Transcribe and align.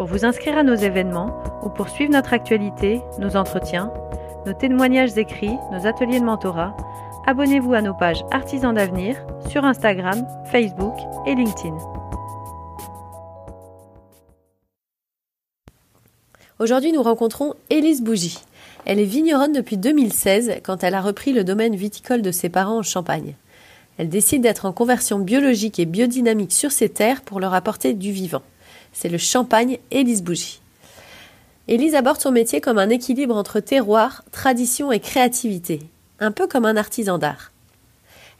Pour 0.00 0.08
vous 0.08 0.24
inscrire 0.24 0.56
à 0.56 0.62
nos 0.62 0.76
événements 0.76 1.42
ou 1.62 1.68
pour 1.68 1.90
suivre 1.90 2.12
notre 2.12 2.32
actualité, 2.32 3.02
nos 3.18 3.36
entretiens, 3.36 3.92
nos 4.46 4.54
témoignages 4.54 5.18
écrits, 5.18 5.58
nos 5.70 5.86
ateliers 5.86 6.20
de 6.20 6.24
mentorat, 6.24 6.74
abonnez-vous 7.26 7.74
à 7.74 7.82
nos 7.82 7.92
pages 7.92 8.24
Artisans 8.30 8.74
d'avenir 8.74 9.22
sur 9.50 9.62
Instagram, 9.62 10.26
Facebook 10.50 10.94
et 11.26 11.34
LinkedIn. 11.34 11.76
Aujourd'hui, 16.58 16.92
nous 16.92 17.02
rencontrons 17.02 17.52
Élise 17.68 18.00
Bougie. 18.00 18.38
Elle 18.86 19.00
est 19.00 19.04
vigneronne 19.04 19.52
depuis 19.52 19.76
2016 19.76 20.60
quand 20.62 20.82
elle 20.82 20.94
a 20.94 21.02
repris 21.02 21.34
le 21.34 21.44
domaine 21.44 21.76
viticole 21.76 22.22
de 22.22 22.30
ses 22.30 22.48
parents 22.48 22.78
en 22.78 22.82
Champagne. 22.82 23.34
Elle 23.98 24.08
décide 24.08 24.40
d'être 24.40 24.64
en 24.64 24.72
conversion 24.72 25.18
biologique 25.18 25.78
et 25.78 25.84
biodynamique 25.84 26.52
sur 26.52 26.72
ses 26.72 26.88
terres 26.88 27.20
pour 27.20 27.38
leur 27.38 27.52
apporter 27.52 27.92
du 27.92 28.12
vivant. 28.12 28.40
C'est 28.92 29.08
le 29.08 29.18
Champagne 29.18 29.78
Élise 29.90 30.22
Bougie. 30.22 30.60
Élise 31.68 31.94
aborde 31.94 32.20
son 32.20 32.32
métier 32.32 32.60
comme 32.60 32.78
un 32.78 32.88
équilibre 32.88 33.36
entre 33.36 33.60
terroir, 33.60 34.24
tradition 34.32 34.90
et 34.90 35.00
créativité, 35.00 35.80
un 36.18 36.32
peu 36.32 36.48
comme 36.48 36.64
un 36.64 36.76
artisan 36.76 37.18
d'art. 37.18 37.52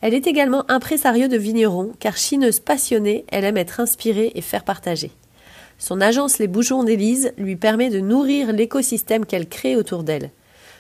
Elle 0.01 0.15
est 0.15 0.27
également 0.27 0.65
impresario 0.71 1.29
de 1.29 1.37
vigneron, 1.37 1.93
car 2.01 2.17
chineuse 2.17 2.59
passionnée, 2.59 3.25
elle 3.29 3.45
aime 3.45 3.59
être 3.59 3.81
inspirée 3.81 4.33
et 4.35 4.41
faire 4.41 4.65
partager. 4.65 5.13
Son 5.79 6.01
agence 6.01 6.39
Les 6.39 6.49
Bouchons 6.49 6.85
d'Élise 6.85 7.33
lui 7.39 7.57
permet 7.57 7.91
de 7.91 8.01
nourrir 8.01 8.53
l'écosystème 8.53 9.27
qu'elle 9.27 9.49
crée 9.49 9.77
autour 9.77 10.03
d'elle. 10.03 10.31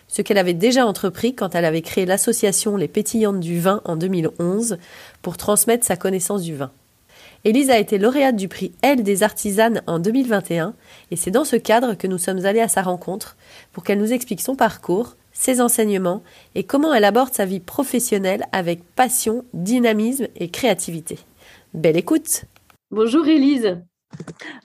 Ce 0.08 0.22
qu'elle 0.22 0.38
avait 0.38 0.54
déjà 0.54 0.86
entrepris 0.86 1.34
quand 1.34 1.54
elle 1.54 1.64
avait 1.64 1.82
créé 1.82 2.04
l'association 2.04 2.76
Les 2.76 2.88
Pétillantes 2.88 3.40
du 3.40 3.60
Vin 3.60 3.80
en 3.84 3.96
2011 3.96 4.78
pour 5.22 5.36
transmettre 5.36 5.86
sa 5.86 5.96
connaissance 5.96 6.42
du 6.42 6.56
vin. 6.56 6.72
Élise 7.42 7.70
a 7.70 7.78
été 7.78 7.96
lauréate 7.96 8.36
du 8.36 8.48
prix 8.48 8.72
Elle 8.82 9.02
des 9.02 9.22
artisanes 9.22 9.82
en 9.86 9.98
2021 9.98 10.74
et 11.10 11.16
c'est 11.16 11.30
dans 11.30 11.46
ce 11.46 11.56
cadre 11.56 11.94
que 11.94 12.06
nous 12.06 12.18
sommes 12.18 12.44
allés 12.44 12.60
à 12.60 12.68
sa 12.68 12.82
rencontre 12.82 13.38
pour 13.72 13.82
qu'elle 13.82 13.98
nous 13.98 14.12
explique 14.12 14.42
son 14.42 14.56
parcours, 14.56 15.16
ses 15.32 15.62
enseignements 15.62 16.22
et 16.54 16.64
comment 16.64 16.92
elle 16.92 17.04
aborde 17.04 17.32
sa 17.32 17.46
vie 17.46 17.60
professionnelle 17.60 18.44
avec 18.52 18.84
passion, 18.94 19.46
dynamisme 19.54 20.26
et 20.36 20.50
créativité. 20.50 21.18
Belle 21.72 21.96
écoute! 21.96 22.44
Bonjour 22.90 23.26
Élise. 23.26 23.80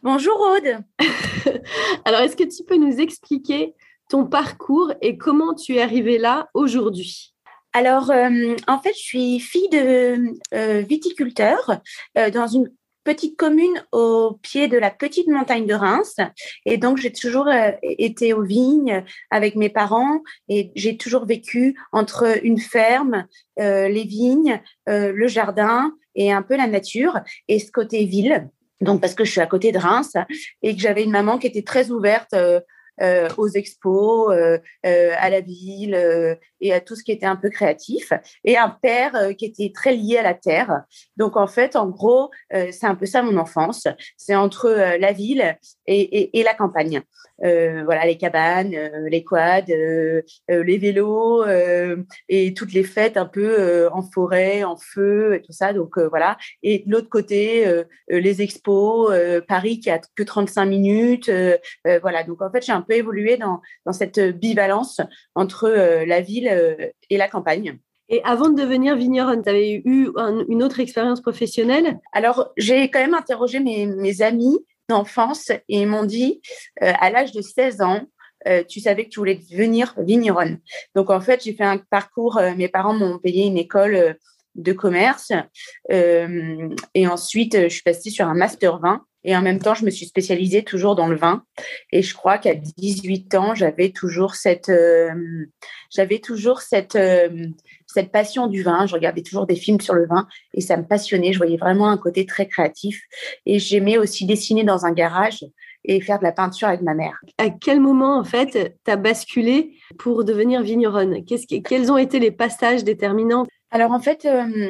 Bonjour 0.03 0.37
Aude. 0.37 0.83
Alors 2.03 2.19
est-ce 2.21 2.35
que 2.35 2.43
tu 2.43 2.65
peux 2.65 2.77
nous 2.77 2.99
expliquer 2.99 3.73
ton 4.09 4.25
parcours 4.25 4.91
et 5.01 5.17
comment 5.17 5.53
tu 5.53 5.75
es 5.75 5.81
arrivée 5.81 6.17
là 6.17 6.49
aujourd'hui? 6.53 7.34
Alors, 7.75 8.09
euh, 8.09 8.55
en 8.69 8.79
fait, 8.79 8.93
je 8.93 9.01
suis 9.01 9.39
fille 9.41 9.67
de 9.67 10.17
euh, 10.53 10.79
viticulteur 10.79 11.81
euh, 12.17 12.29
dans 12.29 12.47
une 12.47 12.71
petite 13.03 13.35
commune 13.35 13.83
au 13.91 14.39
pied 14.41 14.69
de 14.69 14.77
la 14.77 14.89
petite 14.89 15.27
montagne 15.27 15.67
de 15.67 15.73
Reims. 15.73 16.15
Et 16.65 16.77
donc, 16.77 16.99
j'ai 16.99 17.11
toujours 17.11 17.49
été 17.81 18.31
aux 18.31 18.43
vignes 18.43 19.03
avec 19.29 19.57
mes 19.57 19.69
parents 19.69 20.21
et 20.47 20.71
j'ai 20.77 20.95
toujours 20.95 21.25
vécu 21.25 21.77
entre 21.91 22.43
une 22.43 22.59
ferme, 22.59 23.27
les 23.57 24.05
vignes, 24.05 24.59
le 24.87 25.27
jardin 25.27 25.93
et 26.15 26.31
un 26.31 26.41
peu 26.41 26.55
la 26.57 26.65
nature 26.65 27.19
et 27.47 27.59
ce 27.59 27.71
côté 27.71 28.05
ville. 28.05 28.49
Donc, 28.81 29.01
parce 29.01 29.13
que 29.13 29.23
je 29.23 29.29
suis 29.29 29.41
à 29.41 29.45
côté 29.45 29.71
de 29.71 29.77
Reims 29.77 30.15
et 30.63 30.75
que 30.75 30.81
j'avais 30.81 31.03
une 31.03 31.11
maman 31.11 31.37
qui 31.37 31.45
était 31.45 31.61
très 31.61 31.91
ouverte 31.91 32.33
euh, 33.01 33.27
aux 33.37 33.49
expos, 33.49 34.31
euh, 34.31 34.57
euh, 34.85 35.11
à 35.17 35.29
la 35.29 35.41
ville 35.41 36.37
et 36.61 36.73
à 36.73 36.79
tout 36.79 36.95
ce 36.95 37.03
qui 37.03 37.11
était 37.11 37.25
un 37.25 37.35
peu 37.35 37.49
créatif, 37.49 38.13
et 38.43 38.57
un 38.57 38.69
père 38.69 39.35
qui 39.37 39.45
était 39.45 39.71
très 39.75 39.93
lié 39.93 40.17
à 40.17 40.23
la 40.23 40.33
terre. 40.33 40.83
Donc 41.17 41.35
en 41.35 41.47
fait, 41.47 41.75
en 41.75 41.87
gros, 41.87 42.31
c'est 42.51 42.85
un 42.85 42.95
peu 42.95 43.05
ça 43.05 43.21
mon 43.21 43.37
enfance. 43.37 43.87
C'est 44.17 44.35
entre 44.35 44.69
la 44.69 45.11
ville 45.11 45.57
et, 45.87 46.39
et, 46.39 46.43
la 46.43 46.53
campagne. 46.53 47.01
Voilà, 47.39 48.05
les 48.05 48.17
cabanes, 48.17 48.75
les 49.07 49.23
quads, 49.23 49.65
les 49.67 50.77
vélos 50.77 51.45
et 52.29 52.53
toutes 52.53 52.73
les 52.73 52.83
fêtes 52.83 53.17
un 53.17 53.25
peu 53.25 53.89
en 53.91 54.01
forêt, 54.01 54.63
en 54.63 54.77
feu 54.77 55.35
et 55.35 55.41
tout 55.41 55.51
ça. 55.51 55.73
Donc 55.73 55.97
voilà. 55.97 56.37
Et 56.63 56.83
de 56.85 56.91
l'autre 56.91 57.09
côté, 57.09 57.65
les 58.07 58.41
expos, 58.41 59.13
Paris 59.47 59.79
qui 59.79 59.89
a 59.89 59.99
que 60.15 60.23
35 60.23 60.65
minutes. 60.65 61.31
voilà. 62.01 62.23
Donc 62.23 62.41
en 62.41 62.51
fait, 62.51 62.65
j'ai 62.65 62.71
un 62.71 62.81
peu 62.81 62.93
évolué 62.93 63.37
dans, 63.37 63.61
dans 63.85 63.93
cette 63.93 64.19
bivalence 64.19 65.01
entre 65.35 65.65
euh, 65.65 66.05
la 66.05 66.21
ville 66.21 66.49
euh, 66.51 66.75
et 67.09 67.17
la 67.17 67.27
campagne. 67.27 67.77
Et 68.07 68.21
avant 68.23 68.49
de 68.49 68.61
devenir 68.61 68.95
vigneronne, 68.95 69.41
tu 69.41 69.49
avais 69.49 69.81
eu 69.83 70.09
une 70.47 70.61
autre 70.61 70.79
expérience 70.79 71.21
professionnelle? 71.21 71.99
Alors, 72.13 72.51
j'ai 72.55 72.91
quand 72.91 72.99
même 72.99 73.15
interrogé 73.15 73.59
mes, 73.59 73.87
mes 73.87 74.21
amis 74.21 74.59
d'enfance 74.89 75.49
et 75.49 75.63
ils 75.67 75.87
m'ont 75.87 76.05
dit, 76.05 76.41
euh, 76.83 76.91
à 76.99 77.09
l'âge 77.09 77.31
de 77.31 77.41
16 77.41 77.81
ans, 77.81 78.01
tu 78.69 78.79
savais 78.79 79.05
que 79.05 79.09
tu 79.09 79.17
voulais 79.17 79.39
devenir 79.49 79.95
vigneronne. 79.97 80.59
Donc, 80.93 81.09
en 81.09 81.19
fait, 81.19 81.43
j'ai 81.43 81.55
fait 81.55 81.63
un 81.63 81.79
parcours, 81.79 82.39
mes 82.55 82.67
parents 82.67 82.93
m'ont 82.93 83.17
payé 83.17 83.47
une 83.47 83.57
école 83.57 84.19
de 84.53 84.71
commerce 84.71 85.31
et 85.89 87.07
ensuite, 87.07 87.59
je 87.59 87.69
suis 87.69 87.81
passée 87.81 88.11
sur 88.11 88.27
un 88.27 88.35
master 88.35 88.77
20 88.77 89.03
et 89.25 89.35
en 89.35 89.41
même 89.41 89.59
temps, 89.59 89.73
je 89.73 89.83
me 89.83 89.89
suis 89.89 90.05
spécialisée 90.05 90.63
toujours 90.63 90.95
dans 90.95 91.07
le 91.07 91.17
vin. 91.17 91.43
Et 91.91 92.03
je 92.03 92.13
crois 92.13 92.37
qu'à 92.37 92.53
18 92.53 93.33
ans, 93.33 93.55
j'avais 93.55 93.89
toujours 93.89 94.35
cette, 94.35 94.69
euh, 94.69 95.47
j'avais 95.89 96.19
toujours 96.19 96.61
cette, 96.61 96.95
euh, 96.95 97.47
cette 97.95 98.11
passion 98.11 98.47
du 98.47 98.61
vin. 98.61 98.85
Je 98.85 98.93
regardais 98.93 99.23
toujours 99.23 99.47
des 99.47 99.55
films 99.55 99.81
sur 99.81 99.93
le 99.93 100.05
vin 100.05 100.27
et 100.53 100.61
ça 100.61 100.77
me 100.77 100.83
passionnait. 100.83 101.33
Je 101.33 101.37
voyais 101.37 101.57
vraiment 101.57 101.89
un 101.89 101.97
côté 101.97 102.25
très 102.25 102.45
créatif. 102.47 103.01
Et 103.45 103.57
j'aimais 103.57 103.97
aussi 103.97 104.25
dessiner 104.25 104.63
dans 104.63 104.85
un 104.85 104.91
garage 104.91 105.43
et 105.85 106.01
faire 106.01 106.19
de 106.19 106.23
la 106.23 106.31
peinture 106.31 106.67
avec 106.67 106.81
ma 106.81 106.93
mère. 106.93 107.17
À 107.37 107.49
quel 107.49 107.79
moment, 107.79 108.19
en 108.19 108.23
fait, 108.23 108.75
tu 108.83 108.91
as 108.91 108.97
basculé 108.97 109.77
pour 109.97 110.25
devenir 110.25 110.61
vigneronne? 110.61 111.23
Quels 111.25 111.91
ont 111.91 111.97
été 111.97 112.19
les 112.19 112.31
passages 112.31 112.83
déterminants? 112.83 113.45
Alors, 113.71 113.91
en 113.91 113.99
fait, 113.99 114.25
euh, 114.25 114.69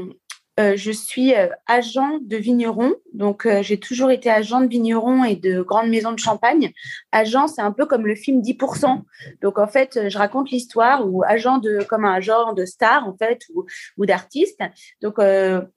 euh, 0.58 0.78
je 0.78 0.92
suis 0.92 1.34
euh, 1.34 1.50
agent 1.68 2.20
de 2.22 2.38
vigneron. 2.38 2.94
Donc, 3.14 3.46
euh, 3.46 3.62
j'ai 3.62 3.78
toujours 3.78 4.10
été 4.10 4.30
agent 4.30 4.62
de 4.62 4.68
vigneron 4.68 5.26
et 5.26 5.36
de 5.36 5.62
grandes 5.62 5.90
maisons 5.90 6.14
de 6.14 6.20
champagne. 6.20 6.72
Agent, 7.12 7.48
c'est 7.48 7.62
un 7.62 7.74
peu 7.74 7.86
comme 7.86 8.08
le 8.08 8.16
film 8.16 8.42
10%. 8.42 9.02
Donc, 9.42 9.60
en 9.60 9.68
fait, 9.68 10.08
je 10.08 10.18
raconte 10.18 10.52
l'histoire 10.52 11.06
ou 11.06 11.24
agent 11.24 11.58
de, 11.58 11.84
comme 11.90 12.06
un 12.06 12.14
agent 12.14 12.54
de 12.54 12.64
star, 12.64 13.06
en 13.06 13.18
fait, 13.18 13.42
ou, 13.54 13.66
ou 13.98 14.06
d'artiste. 14.06 14.62
Donc, 15.02 15.16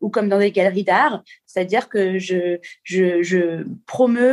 ou 0.01 0.11
comme 0.11 0.29
dans 0.29 0.39
des 0.39 0.53
galeries 0.53 0.85
d'art. 0.85 1.23
C'est-à-dire 1.47 1.89
que 1.89 2.19
je, 2.19 2.59
je, 2.85 3.23
je 3.23 3.65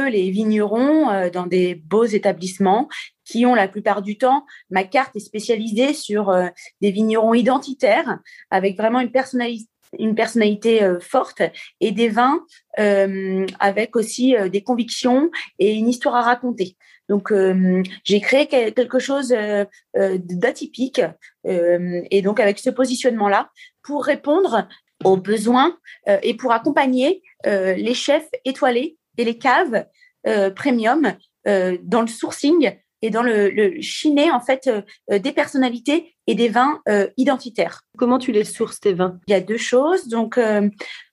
les 0.09 0.29
vignerons 0.29 1.29
dans 1.31 1.47
des 1.47 1.75
beaux 1.75 2.05
établissements 2.05 2.87
qui 3.23 3.45
ont 3.45 3.55
la 3.55 3.67
plupart 3.67 4.03
du 4.03 4.17
temps, 4.17 4.45
ma 4.69 4.83
carte 4.83 5.15
est 5.15 5.19
spécialisée 5.19 5.93
sur 5.93 6.31
des 6.81 6.91
vignerons 6.91 7.33
identitaires 7.33 8.19
avec 8.51 8.77
vraiment 8.77 8.99
une 8.99 9.11
personnalité 9.11 9.67
une 9.99 10.15
personnalité 10.15 10.83
euh, 10.83 10.99
forte 10.99 11.41
et 11.79 11.91
des 11.91 12.09
vins 12.09 12.39
euh, 12.79 13.45
avec 13.59 13.95
aussi 13.95 14.35
euh, 14.35 14.49
des 14.49 14.61
convictions 14.61 15.29
et 15.59 15.73
une 15.73 15.87
histoire 15.87 16.15
à 16.15 16.21
raconter. 16.21 16.77
Donc, 17.07 17.31
j'ai 18.03 18.19
créé 18.19 18.47
quelque 18.47 18.97
chose 18.97 19.31
d'atypique 19.93 21.01
et 21.43 22.21
donc 22.23 22.39
avec 22.39 22.57
ce 22.57 22.71
positionnement-là 22.71 23.51
pour 23.83 24.03
répondre 24.05 24.67
aux 25.03 25.15
besoins 25.15 25.77
et 26.23 26.33
pour 26.33 26.51
accompagner 26.51 27.21
les 27.45 27.93
chefs 27.93 28.27
étoilés 28.43 28.97
et 29.19 29.23
les 29.23 29.37
caves 29.37 29.85
premium 30.55 31.13
dans 31.45 32.01
le 32.01 32.07
sourcing 32.07 32.75
et 33.05 33.11
dans 33.11 33.21
le, 33.21 33.49
le 33.49 33.81
chiner 33.81 34.31
en 34.31 34.39
fait 34.39 34.67
euh, 34.67 34.81
euh, 35.11 35.19
des 35.19 35.31
personnalités 35.31 36.14
et 36.27 36.35
des 36.35 36.49
vins 36.49 36.79
euh, 36.89 37.07
identitaires. 37.17 37.81
Comment 37.97 38.19
tu 38.19 38.31
les 38.31 38.43
sources 38.43 38.79
tes 38.79 38.93
vins? 38.93 39.19
Il 39.27 39.31
y 39.31 39.35
a 39.35 39.41
deux 39.41 39.57
choses. 39.57 40.07
Donc 40.07 40.39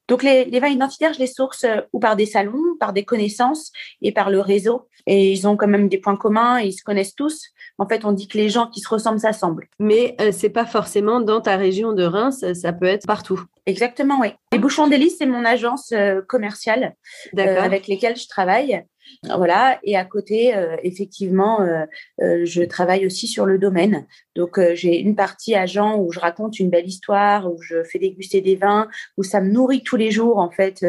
donc 0.09 0.25
les, 0.25 0.45
les, 0.45 0.61
vins 0.61 0.69
identitaires, 0.69 1.15
je 1.15 1.21
les 1.21 1.27
source 1.27 1.65
ou 1.93 2.01
par 2.01 2.17
des 2.17 2.27
salons, 2.27 2.77
par 2.79 2.93
des 2.93 3.05
connaissances 3.05 3.73
et 4.03 4.13
par 4.13 4.31
le 4.31 4.41
réseau. 4.41 4.89
Et 5.07 5.33
ils 5.33 5.47
ont 5.47 5.57
quand 5.57 5.69
même 5.69 5.89
des 5.89 5.99
points 5.99 6.17
communs 6.17 6.61
et 6.61 6.67
ils 6.67 6.73
se 6.73 6.83
connaissent 6.83 7.15
tous. 7.15 7.47
En 7.79 7.89
fait, 7.89 8.05
on 8.05 8.13
dit 8.13 8.29
que 8.29 8.37
les 8.37 8.49
gens 8.49 8.67
qui 8.67 8.81
se 8.81 8.89
ressemblent 8.89 9.21
s'assemblent. 9.21 9.69
Mais 9.79 10.17
euh, 10.21 10.31
c'est 10.33 10.51
pas 10.51 10.67
forcément 10.67 11.21
dans 11.21 11.41
ta 11.41 11.57
région 11.57 11.93
de 11.93 12.03
Reims, 12.03 12.45
ça 12.55 12.73
peut 12.73 12.87
être 12.87 13.07
partout. 13.07 13.43
Exactement, 13.67 14.19
oui. 14.21 14.29
Les 14.53 14.59
Bouchons 14.59 14.89
d'Hélice, 14.89 15.19
c'est 15.19 15.27
mon 15.27 15.45
agence 15.45 15.93
commerciale 16.29 16.95
avec 17.37 17.87
lesquelles 17.87 18.17
je 18.17 18.27
travaille. 18.27 18.85
Voilà. 19.25 19.79
Et 19.85 19.97
à 19.97 20.05
côté, 20.05 20.55
euh, 20.55 20.77
effectivement, 20.83 21.61
euh, 21.61 21.85
euh, 22.21 22.45
je 22.45 22.63
travaille 22.63 23.07
aussi 23.07 23.27
sur 23.27 23.47
le 23.47 23.59
domaine. 23.59 24.07
Donc, 24.37 24.59
j'ai 24.75 24.99
une 24.99 25.15
partie 25.15 25.55
agent 25.55 25.99
où 25.99 26.13
je 26.13 26.21
raconte 26.21 26.59
une 26.59 26.71
belle 26.71 26.87
histoire, 26.87 27.53
où 27.53 27.61
je 27.63 27.85
fais 27.85 27.99
déguster 27.99 28.41
des 28.41 28.57
vins, 28.57 28.89
où 29.17 29.23
ça 29.23 29.41
me 29.41 29.51
nourrit 29.51 29.83
tous 29.83 29.97
les 29.97 30.11
jours, 30.11 30.39
en 30.39 30.51
fait, 30.51 30.85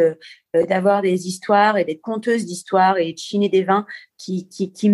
d'avoir 0.53 1.01
des 1.01 1.27
histoires 1.27 1.77
et 1.77 1.85
des 1.85 1.99
conteuses 1.99 2.45
d'histoires 2.45 2.97
et 2.97 3.13
de 3.13 3.17
chiner 3.17 3.49
des 3.49 3.63
vins 3.63 3.85
qui, 4.17 4.47
qui, 4.49 4.71
qui 4.71 4.91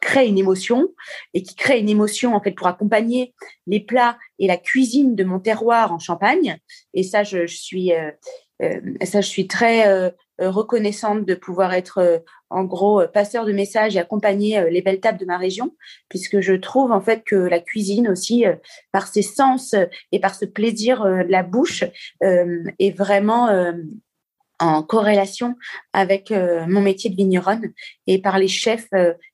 créent 0.00 0.28
une 0.28 0.38
émotion 0.38 0.88
et 1.34 1.42
qui 1.42 1.54
créent 1.54 1.80
une 1.80 1.88
émotion, 1.88 2.34
en 2.34 2.40
fait, 2.40 2.52
pour 2.52 2.66
accompagner 2.66 3.34
les 3.66 3.80
plats 3.80 4.18
et 4.38 4.46
la 4.46 4.56
cuisine 4.56 5.14
de 5.14 5.24
mon 5.24 5.40
terroir 5.40 5.92
en 5.92 5.98
Champagne. 5.98 6.58
Et 6.94 7.02
ça, 7.02 7.22
je, 7.22 7.46
suis, 7.46 7.90
ça, 9.02 9.20
je 9.20 9.26
suis 9.26 9.46
très 9.46 10.12
reconnaissante 10.38 11.24
de 11.24 11.34
pouvoir 11.34 11.72
être 11.72 12.22
en 12.52 12.64
gros 12.64 13.00
euh, 13.00 13.08
passeur 13.08 13.44
de 13.44 13.52
messages 13.52 13.96
et 13.96 13.98
accompagner 13.98 14.58
euh, 14.58 14.70
les 14.70 14.82
belles 14.82 15.00
tables 15.00 15.18
de 15.18 15.24
ma 15.24 15.38
région, 15.38 15.74
puisque 16.08 16.40
je 16.40 16.52
trouve 16.52 16.92
en 16.92 17.00
fait 17.00 17.24
que 17.24 17.34
la 17.34 17.60
cuisine 17.60 18.08
aussi, 18.08 18.46
euh, 18.46 18.54
par 18.92 19.06
ses 19.08 19.22
sens 19.22 19.74
et 20.12 20.20
par 20.20 20.34
ce 20.34 20.44
plaisir 20.44 21.04
de 21.04 21.30
la 21.30 21.42
bouche, 21.42 21.84
est 22.20 22.96
vraiment 22.96 23.48
en 24.62 24.82
corrélation 24.82 25.56
avec 25.92 26.30
mon 26.30 26.80
métier 26.80 27.10
de 27.10 27.16
vigneronne. 27.16 27.72
Et 28.06 28.20
par 28.20 28.38
les 28.38 28.48
chefs, 28.48 28.88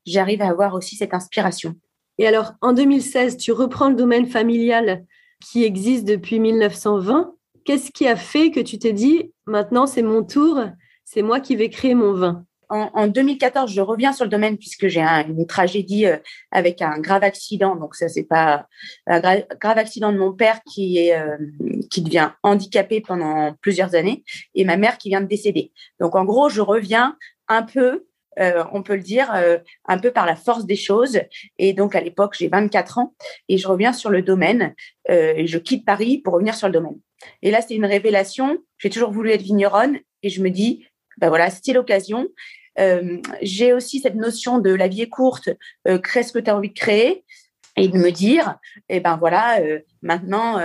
j'arrive 0.07 0.43
à 0.43 0.49
avoir 0.49 0.75
aussi 0.75 0.97
cette 0.97 1.15
inspiration. 1.15 1.75
Et 2.19 2.27
alors, 2.27 2.55
en 2.63 2.73
2016, 2.73 3.37
tu 3.37 3.53
reprends 3.53 3.91
le 3.91 3.95
domaine 3.95 4.27
familial 4.27 5.05
qui 5.45 5.63
existe 5.63 6.05
depuis 6.05 6.41
1920. 6.41 7.33
Qu'est-ce 7.65 7.93
qui 7.93 8.09
a 8.09 8.17
fait 8.17 8.51
que 8.51 8.61
tu 8.61 8.79
t'es 8.79 8.93
dit, 8.93 9.33
maintenant 9.47 9.87
c'est 9.87 10.03
mon 10.03 10.25
tour, 10.25 10.65
c'est 11.05 11.23
moi 11.23 11.39
qui 11.39 11.55
vais 11.55 11.69
créer 11.69 11.95
mon 11.95 12.15
vin? 12.15 12.45
En, 12.69 13.06
2014, 13.06 13.73
je 13.73 13.81
reviens 13.81 14.12
sur 14.12 14.25
le 14.25 14.31
domaine 14.31 14.59
puisque 14.59 14.88
j'ai 14.88 15.00
une 15.00 15.47
tragédie 15.47 16.06
euh, 16.06 16.19
avec 16.50 16.82
un 16.82 16.99
grave 16.99 17.25
accident. 17.25 17.76
Donc 17.76 17.94
ça, 17.94 18.09
c'est 18.09 18.25
pas 18.25 18.67
un 19.06 19.20
grave 19.20 19.79
accident 19.79 20.12
de 20.12 20.19
mon 20.19 20.32
père 20.32 20.61
qui 20.70 20.99
est 20.99 21.19
euh, 21.19 21.37
qui 21.91 22.03
devient 22.03 22.31
handicapé 22.43 23.00
pendant 23.00 23.55
plusieurs 23.62 23.94
années 23.94 24.23
et 24.55 24.65
ma 24.65 24.76
mère 24.76 24.99
qui 24.99 25.09
vient 25.09 25.23
de 25.23 25.26
décéder. 25.26 25.73
Donc 26.00 26.15
en 26.15 26.25
gros, 26.25 26.49
je 26.50 26.61
reviens 26.61 27.17
un 27.49 27.62
peu, 27.62 28.06
euh, 28.38 28.65
on 28.73 28.82
peut 28.82 28.97
le 28.97 29.03
dire, 29.03 29.32
un 29.87 29.99
peu 29.99 30.11
par 30.11 30.26
la 30.26 30.37
force 30.37 30.67
des 30.67 30.76
choses. 30.76 31.21
Et 31.59 31.73
donc 31.73 31.94
à 31.94 32.00
l'époque, 32.00 32.35
j'ai 32.38 32.49
24 32.49 32.99
ans 32.99 33.14
et 33.49 33.56
je 33.56 33.67
reviens 33.67 33.94
sur 33.94 34.11
le 34.11 34.21
domaine. 34.21 34.75
et 35.09 35.47
je 35.47 35.59
quitte 35.59 35.87
Paris 35.87 36.19
pour 36.19 36.35
revenir 36.35 36.55
sur 36.55 36.69
le 36.69 36.75
domaine. 36.75 36.99
Et 37.43 37.50
là, 37.50 37.62
c'est 37.62 37.75
une 37.75 37.87
révélation. 37.87 38.59
J'ai 38.79 38.91
toujours 38.91 39.11
voulu 39.11 39.31
être 39.31 39.43
vigneronne 39.43 39.99
et 40.23 40.29
je 40.29 40.43
me 40.43 40.50
dis, 40.50 40.87
ben 41.19 41.29
voilà, 41.29 41.50
c'était 41.50 41.73
l'occasion. 41.73 42.29
Euh, 42.79 43.19
j'ai 43.43 43.73
aussi 43.73 44.01
cette 44.01 44.15
notion 44.15 44.59
de 44.59 44.71
la 44.71 44.89
vie 44.89 45.03
est 45.03 45.09
courte, 45.09 45.51
euh, 45.87 45.99
crée 45.99 46.23
ce 46.23 46.33
que 46.33 46.39
tu 46.39 46.51
as 46.51 46.57
envie 46.57 46.71
de 46.71 46.79
créer 46.79 47.25
et 47.77 47.89
de 47.89 47.99
me 47.99 48.11
dire, 48.11 48.59
eh 48.89 49.01
ben 49.01 49.17
voilà, 49.17 49.61
euh, 49.61 49.81
maintenant, 50.03 50.61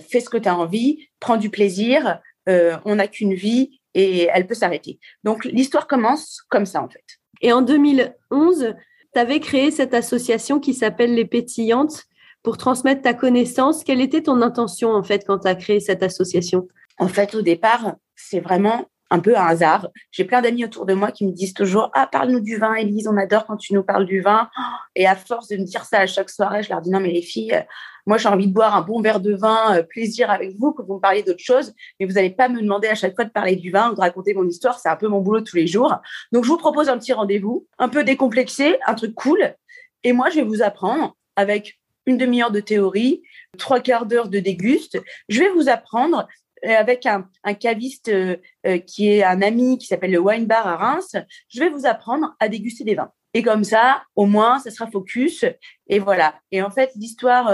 fais 0.00 0.20
ce 0.20 0.30
que 0.30 0.38
tu 0.38 0.48
as 0.48 0.56
envie, 0.56 1.08
prends 1.20 1.36
du 1.36 1.50
plaisir, 1.50 2.20
on 2.46 2.94
n'a 2.94 3.06
qu'une 3.06 3.34
vie 3.34 3.80
et 3.94 4.28
elle 4.32 4.46
peut 4.46 4.54
s'arrêter. 4.54 4.98
Donc 5.24 5.44
l'histoire 5.44 5.86
commence 5.86 6.42
comme 6.48 6.66
ça 6.66 6.82
en 6.82 6.88
fait. 6.88 7.04
Et 7.40 7.52
en 7.52 7.62
2011, 7.62 8.74
tu 9.14 9.20
avais 9.20 9.40
créé 9.40 9.70
cette 9.70 9.94
association 9.94 10.58
qui 10.60 10.74
s'appelle 10.74 11.14
Les 11.14 11.26
Pétillantes 11.26 12.04
pour 12.42 12.56
transmettre 12.56 13.02
ta 13.02 13.14
connaissance. 13.14 13.84
Quelle 13.84 14.00
était 14.00 14.22
ton 14.22 14.40
intention 14.42 14.92
en 14.92 15.02
fait 15.02 15.24
quand 15.26 15.40
tu 15.40 15.48
as 15.48 15.54
créé 15.54 15.80
cette 15.80 16.02
association? 16.02 16.68
En 16.98 17.08
fait, 17.08 17.34
au 17.34 17.42
départ, 17.42 17.96
c'est 18.16 18.40
vraiment 18.40 18.86
un 19.14 19.20
peu 19.20 19.36
un 19.36 19.46
hasard. 19.46 19.88
J'ai 20.10 20.24
plein 20.24 20.42
d'amis 20.42 20.64
autour 20.64 20.86
de 20.86 20.94
moi 20.94 21.12
qui 21.12 21.24
me 21.24 21.32
disent 21.32 21.54
toujours 21.54 21.90
Ah, 21.94 22.08
parle-nous 22.10 22.40
du 22.40 22.56
vin, 22.56 22.74
Elise, 22.74 23.08
on 23.08 23.16
adore 23.16 23.46
quand 23.46 23.56
tu 23.56 23.72
nous 23.72 23.84
parles 23.84 24.06
du 24.06 24.20
vin. 24.20 24.48
Et 24.96 25.06
à 25.06 25.14
force 25.14 25.48
de 25.48 25.56
me 25.56 25.64
dire 25.64 25.84
ça 25.84 26.00
à 26.00 26.06
chaque 26.06 26.30
soirée, 26.30 26.62
je 26.62 26.70
leur 26.70 26.80
dis 26.80 26.90
Non, 26.90 27.00
mais 27.00 27.12
les 27.12 27.22
filles, 27.22 27.54
euh, 27.54 27.62
moi 28.06 28.18
j'ai 28.18 28.28
envie 28.28 28.48
de 28.48 28.52
boire 28.52 28.76
un 28.76 28.82
bon 28.82 29.00
verre 29.00 29.20
de 29.20 29.34
vin, 29.34 29.76
euh, 29.76 29.82
plaisir 29.82 30.30
avec 30.30 30.56
vous, 30.58 30.72
que 30.72 30.82
vous 30.82 30.94
me 30.94 31.00
parliez 31.00 31.22
d'autre 31.22 31.42
chose, 31.42 31.72
mais 31.98 32.06
vous 32.06 32.14
n'allez 32.14 32.30
pas 32.30 32.48
me 32.48 32.60
demander 32.60 32.88
à 32.88 32.96
chaque 32.96 33.14
fois 33.14 33.24
de 33.24 33.30
parler 33.30 33.54
du 33.54 33.70
vin 33.70 33.92
ou 33.92 33.94
de 33.94 34.00
raconter 34.00 34.34
mon 34.34 34.46
histoire. 34.46 34.78
C'est 34.80 34.88
un 34.88 34.96
peu 34.96 35.06
mon 35.06 35.20
boulot 35.20 35.42
tous 35.42 35.56
les 35.56 35.68
jours. 35.68 35.94
Donc 36.32 36.44
je 36.44 36.48
vous 36.48 36.58
propose 36.58 36.88
un 36.88 36.98
petit 36.98 37.12
rendez-vous, 37.12 37.66
un 37.78 37.88
peu 37.88 38.02
décomplexé, 38.02 38.78
un 38.86 38.94
truc 38.94 39.14
cool. 39.14 39.54
Et 40.02 40.12
moi, 40.12 40.28
je 40.28 40.36
vais 40.36 40.44
vous 40.44 40.60
apprendre 40.60 41.16
avec 41.36 41.78
une 42.06 42.18
demi-heure 42.18 42.50
de 42.50 42.60
théorie, 42.60 43.22
trois 43.58 43.80
quarts 43.80 44.06
d'heure 44.06 44.28
de 44.28 44.38
déguste. 44.38 45.00
Je 45.28 45.40
vais 45.40 45.48
vous 45.50 45.68
apprendre 45.68 46.26
avec 46.72 47.06
un, 47.06 47.28
caviste 47.54 48.08
euh, 48.08 48.36
euh, 48.66 48.78
qui 48.78 49.10
est 49.10 49.22
un 49.22 49.42
ami 49.42 49.78
qui 49.78 49.86
s'appelle 49.86 50.12
le 50.12 50.18
Wine 50.18 50.46
Bar 50.46 50.66
à 50.66 50.76
Reims, 50.76 51.16
je 51.48 51.60
vais 51.60 51.68
vous 51.68 51.86
apprendre 51.86 52.34
à 52.40 52.48
déguster 52.48 52.84
des 52.84 52.94
vins. 52.94 53.10
Et 53.34 53.42
comme 53.42 53.64
ça, 53.64 54.04
au 54.14 54.26
moins, 54.26 54.58
ça 54.60 54.70
sera 54.70 54.88
focus. 54.90 55.44
Et 55.88 55.98
voilà. 55.98 56.34
Et 56.52 56.62
en 56.62 56.70
fait, 56.70 56.92
l'histoire 56.94 57.48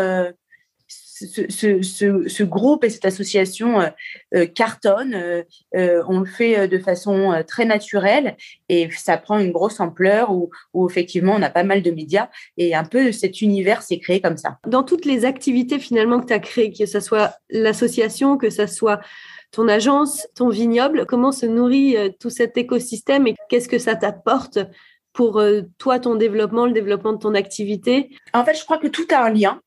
ce, 1.21 2.43
groupe 2.43 2.85
et 2.85 2.91
cette 2.91 3.05
association 3.05 3.81
euh, 3.81 3.89
euh, 4.35 4.47
cartonnent. 4.47 5.15
Euh, 5.75 6.03
on 6.09 6.21
le 6.21 6.27
fait 6.27 6.69
de 6.69 6.79
façon 6.79 7.43
très 7.47 7.65
naturelle 7.65 8.37
et 8.69 8.89
ça 8.91 9.17
prend 9.17 9.39
une 9.39 9.53
grosse 9.53 9.81
ampleur 9.81 10.31
où, 10.33 10.50
effectivement 10.89 11.35
on 11.37 11.43
a 11.43 11.50
pas 11.50 11.62
mal 11.62 11.83
de 11.83 11.91
médias 11.91 12.29
et 12.57 12.75
un 12.75 12.85
peu 12.85 13.12
cet 13.12 13.41
univers 13.41 13.83
s'est 13.83 13.99
créé 13.99 14.21
comme 14.21 14.37
ça. 14.37 14.59
Dans 14.67 14.83
toutes 14.83 15.05
les 15.05 15.25
activités 15.25 15.79
finalement 15.79 16.21
que 16.21 16.27
tu 16.27 16.33
as 16.33 16.39
créées, 16.39 16.73
que 16.73 16.87
ce 16.87 17.00
soit 17.00 17.35
l'association, 17.50 18.37
que 18.37 18.50
ce 18.50 18.67
soit 18.67 19.00
ton 19.53 19.69
agence, 19.69 20.27
ton 20.35 20.49
vignoble, 20.49 21.07
comment 21.07 21.33
se 21.33 21.47
nourrit 21.47 21.97
tout 22.21 22.31
cet 22.31 22.57
écosystème 22.57 23.27
et 23.27 23.35
qu'est-ce 23.49 23.69
que 23.69 23.79
ça 23.79 23.97
t'apporte 23.97 24.59
pour 25.12 25.43
toi, 25.79 25.99
ton 25.99 26.15
développement, 26.15 26.67
le 26.67 26.73
développement 26.73 27.12
de 27.12 27.19
ton 27.19 27.35
activité? 27.35 28.11
En 28.33 28.45
fait, 28.45 28.55
je 28.55 28.65
crois 28.65 28.79
que 28.79 28.87
tout 28.87 29.07
a 29.11 29.25
un 29.25 29.31
lien 29.31 29.61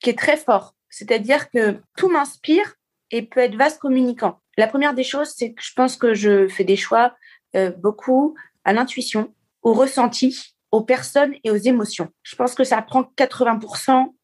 qui 0.00 0.10
est 0.10 0.18
très 0.18 0.36
fort. 0.36 0.74
C'est-à-dire 0.92 1.50
que 1.50 1.80
tout 1.96 2.10
m'inspire 2.10 2.74
et 3.10 3.22
peut 3.22 3.40
être 3.40 3.56
vaste 3.56 3.80
communicant. 3.80 4.38
La 4.58 4.68
première 4.68 4.94
des 4.94 5.02
choses, 5.02 5.32
c'est 5.34 5.54
que 5.54 5.62
je 5.62 5.72
pense 5.74 5.96
que 5.96 6.12
je 6.12 6.46
fais 6.48 6.64
des 6.64 6.76
choix 6.76 7.16
euh, 7.56 7.70
beaucoup 7.70 8.36
à 8.64 8.74
l'intuition, 8.74 9.34
au 9.62 9.72
ressenti, 9.72 10.54
aux 10.70 10.82
personnes 10.82 11.34
et 11.44 11.50
aux 11.50 11.56
émotions. 11.56 12.10
Je 12.22 12.36
pense 12.36 12.54
que 12.54 12.62
ça 12.62 12.80
prend 12.82 13.10
80% 13.16 14.14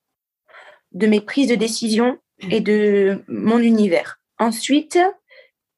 de 0.92 1.06
mes 1.06 1.22
prises 1.22 1.48
de 1.48 1.54
décision 1.54 2.18
et 2.50 2.60
de 2.60 3.24
mon 3.28 3.58
univers. 3.58 4.20
Ensuite, 4.38 4.98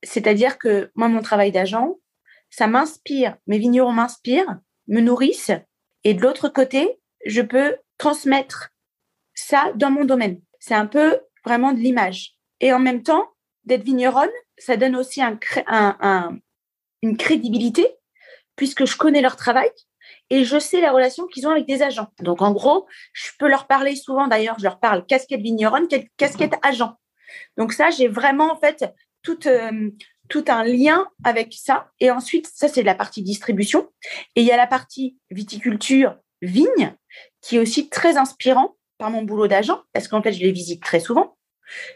c'est-à-dire 0.03 0.59
que 0.59 0.91
moi, 0.97 1.09
mon 1.09 1.23
travail 1.23 1.53
d'agent, 1.53 1.99
ça 2.51 2.67
m'inspire, 2.67 3.37
mes 3.47 3.59
vignerons 3.59 3.93
m'inspirent, 3.93 4.59
me 4.89 5.01
nourrissent, 5.01 5.53
et 6.03 6.15
de 6.15 6.23
l'autre 6.23 6.49
côté, 6.49 6.99
je 7.25 7.43
peux 7.43 7.77
transmettre 7.97 8.71
ça 9.35 9.73
dans 9.77 9.91
mon 9.91 10.05
domaine 10.05 10.41
c'est 10.61 10.75
un 10.75 10.87
peu 10.87 11.21
vraiment 11.45 11.73
de 11.73 11.79
l'image. 11.79 12.37
Et 12.61 12.73
en 12.73 12.79
même 12.79 13.03
temps, 13.03 13.27
d'être 13.65 13.83
vigneronne, 13.83 14.31
ça 14.59 14.77
donne 14.77 14.97
aussi 14.97 15.21
un, 15.23 15.39
une 17.03 17.17
crédibilité 17.17 17.87
puisque 18.57 18.85
je 18.85 18.97
connais 18.97 19.23
leur 19.23 19.37
travail 19.37 19.71
et 20.29 20.45
je 20.45 20.59
sais 20.59 20.81
la 20.81 20.93
relation 20.93 21.27
qu'ils 21.27 21.47
ont 21.47 21.51
avec 21.51 21.67
des 21.67 21.83
agents. 21.83 22.09
Donc, 22.21 22.43
en 22.43 22.53
gros, 22.53 22.87
je 23.13 23.31
peux 23.39 23.49
leur 23.49 23.67
parler 23.67 23.97
souvent, 23.97 24.29
d'ailleurs, 24.29 24.59
je 24.59 24.65
leur 24.65 24.79
parle 24.79 25.05
casquette 25.07 25.41
vigneronne, 25.41 25.89
casquette 26.17 26.55
agent. 26.63 26.95
Donc, 27.57 27.73
ça, 27.73 27.91
j'ai 27.91 28.09
vraiment, 28.09 28.53
en 28.53 28.57
fait, 28.57 28.85
tout, 29.23 29.47
euh, 29.47 29.91
tout 30.29 30.45
un 30.49 30.65
lien 30.65 31.09
avec 31.25 31.53
ça. 31.53 31.91
Et 32.01 32.11
ensuite, 32.11 32.49
ça, 32.53 32.69
c'est 32.69 32.83
la 32.83 32.95
partie 32.95 33.23
distribution. 33.23 33.91
Et 34.37 34.43
il 34.43 34.47
y 34.47 34.53
a 34.53 34.57
la 34.57 34.67
partie 34.67 35.17
viticulture, 35.31 36.17
vigne, 36.43 36.95
qui 37.41 37.57
est 37.57 37.61
aussi 37.61 37.89
très 37.89 38.17
inspirant 38.17 38.77
par 39.01 39.11
mon 39.11 39.23
boulot 39.23 39.49
d'agent, 39.49 39.81
parce 39.93 40.07
qu'en 40.07 40.23
fait, 40.23 40.33
je 40.33 40.41
les 40.41 40.53
visite 40.53 40.83
très 40.83 41.01
souvent. 41.01 41.37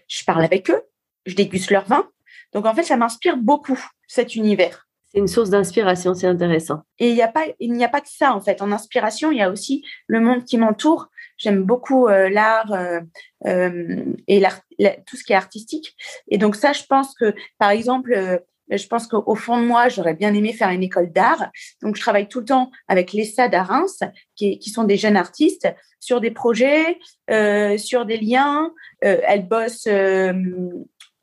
Je 0.08 0.24
parle 0.24 0.42
avec 0.42 0.70
eux, 0.70 0.82
je 1.26 1.34
déguste 1.34 1.70
leur 1.70 1.84
vin. 1.84 2.10
Donc, 2.52 2.66
en 2.66 2.74
fait, 2.74 2.82
ça 2.82 2.96
m'inspire 2.96 3.36
beaucoup, 3.36 3.78
cet 4.08 4.34
univers. 4.34 4.88
C'est 5.04 5.18
une 5.18 5.28
source 5.28 5.50
d'inspiration, 5.50 6.14
c'est 6.14 6.26
intéressant. 6.26 6.82
Et 6.98 7.10
il 7.10 7.14
n'y 7.14 7.22
a, 7.22 7.28
pas, 7.28 7.44
il 7.60 7.72
n'y 7.72 7.84
a 7.84 7.88
pas 7.88 8.00
que 8.00 8.08
ça, 8.08 8.34
en 8.34 8.40
fait. 8.40 8.62
En 8.62 8.72
inspiration, 8.72 9.30
il 9.30 9.38
y 9.38 9.42
a 9.42 9.50
aussi 9.50 9.84
le 10.06 10.18
monde 10.18 10.44
qui 10.44 10.56
m'entoure. 10.56 11.08
J'aime 11.36 11.62
beaucoup 11.62 12.08
euh, 12.08 12.28
l'art 12.30 12.72
euh, 12.72 13.00
euh, 13.46 14.04
et 14.26 14.42
tout 15.06 15.16
ce 15.16 15.24
qui 15.24 15.32
est 15.32 15.36
artistique. 15.36 15.94
Et 16.28 16.38
donc, 16.38 16.56
ça, 16.56 16.72
je 16.72 16.84
pense 16.88 17.14
que, 17.14 17.34
par 17.58 17.70
exemple, 17.70 18.40
je 18.70 18.86
pense 18.86 19.06
qu'au 19.06 19.34
fond 19.34 19.60
de 19.60 19.66
moi, 19.66 19.88
j'aurais 19.88 20.14
bien 20.14 20.32
aimé 20.34 20.52
faire 20.52 20.70
une 20.70 20.82
école 20.82 21.12
d'art. 21.12 21.50
Donc, 21.82 21.96
je 21.96 22.00
travaille 22.00 22.28
tout 22.28 22.40
le 22.40 22.46
temps 22.46 22.70
avec 22.88 23.12
l'ESSA 23.12 23.48
d'Arins, 23.48 23.86
qui, 24.36 24.58
qui, 24.58 24.70
sont 24.70 24.84
des 24.84 24.96
jeunes 24.96 25.16
artistes, 25.16 25.68
sur 26.00 26.20
des 26.20 26.30
projets, 26.30 26.98
sur 27.78 28.06
des 28.06 28.18
liens. 28.18 28.72
elles 29.00 29.46
bossent 29.46 29.88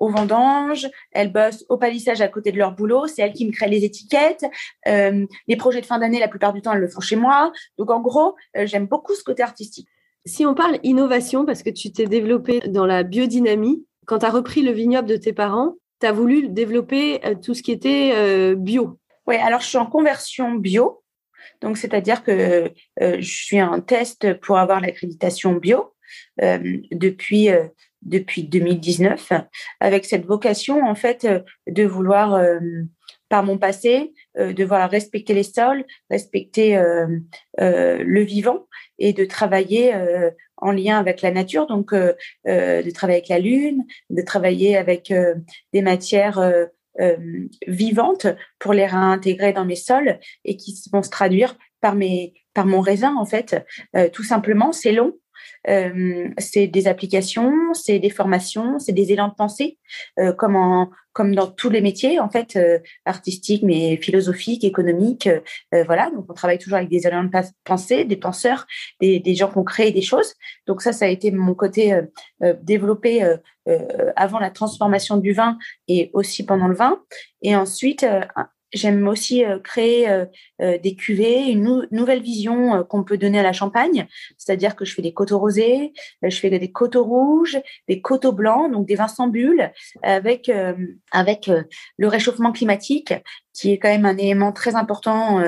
au 0.01 0.09
vendange, 0.09 0.89
elles 1.11 1.31
bossent 1.31 1.63
au 1.69 1.77
palissage 1.77 2.21
à 2.21 2.27
côté 2.27 2.51
de 2.51 2.57
leur 2.57 2.73
boulot, 2.73 3.05
c'est 3.05 3.21
elles 3.21 3.33
qui 3.33 3.45
me 3.45 3.51
créent 3.51 3.69
les 3.69 3.85
étiquettes. 3.85 4.43
Euh, 4.87 5.27
les 5.47 5.55
projets 5.55 5.79
de 5.79 5.85
fin 5.85 5.99
d'année, 5.99 6.19
la 6.19 6.27
plupart 6.27 6.53
du 6.53 6.61
temps, 6.61 6.73
elles 6.73 6.79
le 6.79 6.87
font 6.87 7.01
chez 7.01 7.15
moi. 7.15 7.53
Donc 7.77 7.91
en 7.91 8.01
gros, 8.01 8.35
euh, 8.57 8.65
j'aime 8.65 8.87
beaucoup 8.87 9.13
ce 9.13 9.23
côté 9.23 9.43
artistique. 9.43 9.87
Si 10.25 10.43
on 10.43 10.55
parle 10.55 10.79
innovation, 10.81 11.45
parce 11.45 11.61
que 11.61 11.69
tu 11.69 11.91
t'es 11.91 12.07
développé 12.07 12.61
dans 12.67 12.87
la 12.87 13.03
biodynamie, 13.03 13.85
quand 14.07 14.19
tu 14.19 14.25
as 14.25 14.31
repris 14.31 14.63
le 14.63 14.71
vignoble 14.71 15.07
de 15.07 15.17
tes 15.17 15.33
parents, 15.33 15.75
tu 16.01 16.07
as 16.07 16.11
voulu 16.11 16.49
développer 16.49 17.25
euh, 17.25 17.35
tout 17.35 17.53
ce 17.53 17.63
qui 17.63 17.71
était 17.71 18.55
bio. 18.55 18.99
Oui, 19.27 19.35
alors 19.35 19.61
je 19.61 19.67
suis 19.67 19.77
en 19.77 19.85
conversion 19.85 20.53
bio. 20.55 21.03
Donc, 21.61 21.77
c'est-à-dire 21.77 22.23
que 22.23 22.71
je 22.99 23.21
suis 23.21 23.61
en 23.61 23.81
test 23.81 24.33
pour 24.41 24.57
avoir 24.57 24.81
l'accréditation 24.81 25.53
bio 25.53 25.93
depuis 26.39 27.49
depuis 28.01 28.43
2019 28.43 29.31
avec 29.79 30.05
cette 30.05 30.25
vocation 30.25 30.85
en 30.85 30.95
fait 30.95 31.25
euh, 31.25 31.39
de 31.67 31.83
vouloir 31.83 32.33
euh, 32.33 32.59
par 33.31 33.43
mon 33.43 33.57
passé 33.57 34.13
euh, 34.37 34.53
de 34.53 34.63
vouloir 34.63 34.91
respecter 34.91 35.33
les 35.33 35.43
sols, 35.43 35.85
respecter 36.09 36.77
le 37.57 38.21
vivant 38.21 38.67
et 38.99 39.13
de 39.13 39.25
travailler 39.25 39.93
en 40.57 40.71
lien 40.71 40.99
avec 40.99 41.21
la 41.21 41.31
nature, 41.31 41.65
donc 41.65 41.93
de 41.93 42.91
travailler 42.91 43.17
avec 43.17 43.29
la 43.29 43.39
lune, 43.39 43.83
de 44.09 44.21
travailler 44.21 44.77
avec 44.77 45.13
des 45.73 45.81
matières 45.81 46.39
vivantes 47.67 48.27
pour 48.59 48.73
les 48.73 48.85
réintégrer 48.85 49.53
dans 49.53 49.65
mes 49.65 49.75
sols 49.75 50.19
et 50.45 50.57
qui 50.57 50.75
vont 50.91 51.03
se 51.03 51.09
traduire 51.09 51.57
par 51.79 51.95
mes 51.95 52.33
par 52.53 52.65
mon 52.65 52.81
raisin 52.81 53.15
en 53.17 53.25
fait. 53.25 53.65
tout 54.13 54.23
simplement, 54.23 54.71
c'est 54.73 54.91
long, 54.91 55.13
euh, 55.67 56.29
c'est 56.37 56.67
des 56.67 56.87
applications, 56.87 57.73
c'est 57.73 57.99
des 57.99 58.09
formations, 58.09 58.79
c'est 58.79 58.93
des 58.93 59.11
élans 59.11 59.27
de 59.27 59.35
pensée, 59.35 59.77
euh, 60.19 60.33
comme, 60.33 60.55
en, 60.55 60.89
comme 61.13 61.35
dans 61.35 61.47
tous 61.47 61.69
les 61.69 61.81
métiers, 61.81 62.19
en 62.19 62.29
fait, 62.29 62.55
euh, 62.55 62.79
artistiques, 63.05 63.63
mais 63.63 63.97
philosophiques, 63.97 64.63
économiques. 64.63 65.29
voilà, 65.71 66.09
donc 66.11 66.25
on 66.29 66.33
travaille 66.33 66.57
toujours 66.57 66.77
avec 66.77 66.89
des 66.89 67.07
élans 67.07 67.23
de 67.23 67.29
pensée, 67.63 68.05
des 68.05 68.15
penseurs, 68.15 68.65
des, 68.99 69.19
des, 69.19 69.35
gens 69.35 69.49
qui 69.49 69.57
ont 69.57 69.63
créé 69.63 69.91
des 69.91 70.01
choses. 70.01 70.33
Donc 70.67 70.81
ça, 70.81 70.93
ça 70.93 71.05
a 71.05 71.07
été 71.07 71.31
mon 71.31 71.53
côté 71.53 71.99
développé 72.61 73.35
avant 74.15 74.39
la 74.39 74.49
transformation 74.49 75.17
du 75.17 75.33
vin 75.33 75.57
et 75.87 76.11
aussi 76.13 76.45
pendant 76.45 76.67
le 76.67 76.75
vin. 76.75 77.01
Et 77.41 77.55
ensuite, 77.55 78.05
J'aime 78.73 79.05
aussi 79.07 79.43
euh, 79.43 79.59
créer 79.59 80.09
euh, 80.09 80.25
euh, 80.61 80.77
des 80.77 80.95
cuvées, 80.95 81.51
une 81.51 81.87
nouvelle 81.91 82.21
vision 82.21 82.85
qu'on 82.85 83.03
peut 83.03 83.17
donner 83.17 83.39
à 83.39 83.43
la 83.43 83.51
champagne. 83.51 84.07
C'est-à-dire 84.37 84.75
que 84.75 84.85
je 84.85 84.93
fais 84.93 85.01
des 85.01 85.13
coteaux 85.13 85.39
rosés, 85.39 85.93
je 86.23 86.35
fais 86.37 86.49
des 86.49 86.71
coteaux 86.71 87.03
rouges, 87.03 87.59
des 87.89 88.01
coteaux 88.01 88.31
blancs, 88.31 88.71
donc 88.71 88.87
des 88.87 88.95
vins 88.95 89.09
sans 89.09 89.27
bulles, 89.27 89.71
avec 90.03 90.51
avec 91.11 91.51
le 91.97 92.07
réchauffement 92.07 92.51
climatique 92.51 93.13
qui 93.53 93.71
est 93.71 93.77
quand 93.77 93.89
même 93.89 94.05
un 94.05 94.17
élément 94.17 94.51
très 94.53 94.75
important 94.75 95.41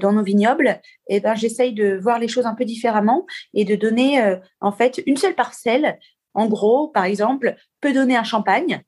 dans 0.00 0.12
nos 0.12 0.22
vignobles. 0.22 0.80
Et 1.08 1.20
ben 1.20 1.34
j'essaye 1.34 1.72
de 1.72 1.98
voir 2.00 2.18
les 2.18 2.28
choses 2.28 2.46
un 2.46 2.54
peu 2.54 2.64
différemment 2.64 3.26
et 3.54 3.64
de 3.64 3.74
donner 3.74 4.36
en 4.60 4.72
fait 4.72 5.02
une 5.06 5.16
seule 5.16 5.34
parcelle. 5.34 5.98
En 6.34 6.46
gros, 6.46 6.88
par 6.88 7.04
exemple, 7.04 7.56
peut 7.80 7.92
donner 7.92 8.16
un 8.16 8.24
champagne 8.24 8.82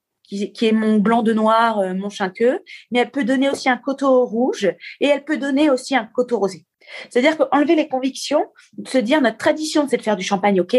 qui, 0.54 0.66
est 0.66 0.72
mon 0.72 0.98
blanc 0.98 1.22
de 1.22 1.32
noir, 1.32 1.78
euh, 1.78 1.94
mon 1.94 2.08
chinqueux, 2.08 2.60
mais 2.90 3.00
elle 3.00 3.10
peut 3.10 3.24
donner 3.24 3.50
aussi 3.50 3.68
un 3.68 3.76
coteau 3.76 4.24
rouge 4.24 4.64
et 5.00 5.06
elle 5.06 5.24
peut 5.24 5.36
donner 5.36 5.70
aussi 5.70 5.94
un 5.94 6.04
coteau 6.04 6.38
rosé. 6.38 6.64
C'est-à-dire 7.10 7.36
qu'enlever 7.36 7.76
les 7.76 7.88
convictions, 7.88 8.46
se 8.86 8.98
dire 8.98 9.20
notre 9.20 9.38
tradition, 9.38 9.86
c'est 9.88 9.96
de 9.96 10.02
faire 10.02 10.16
du 10.16 10.24
champagne, 10.24 10.60
ok, 10.60 10.76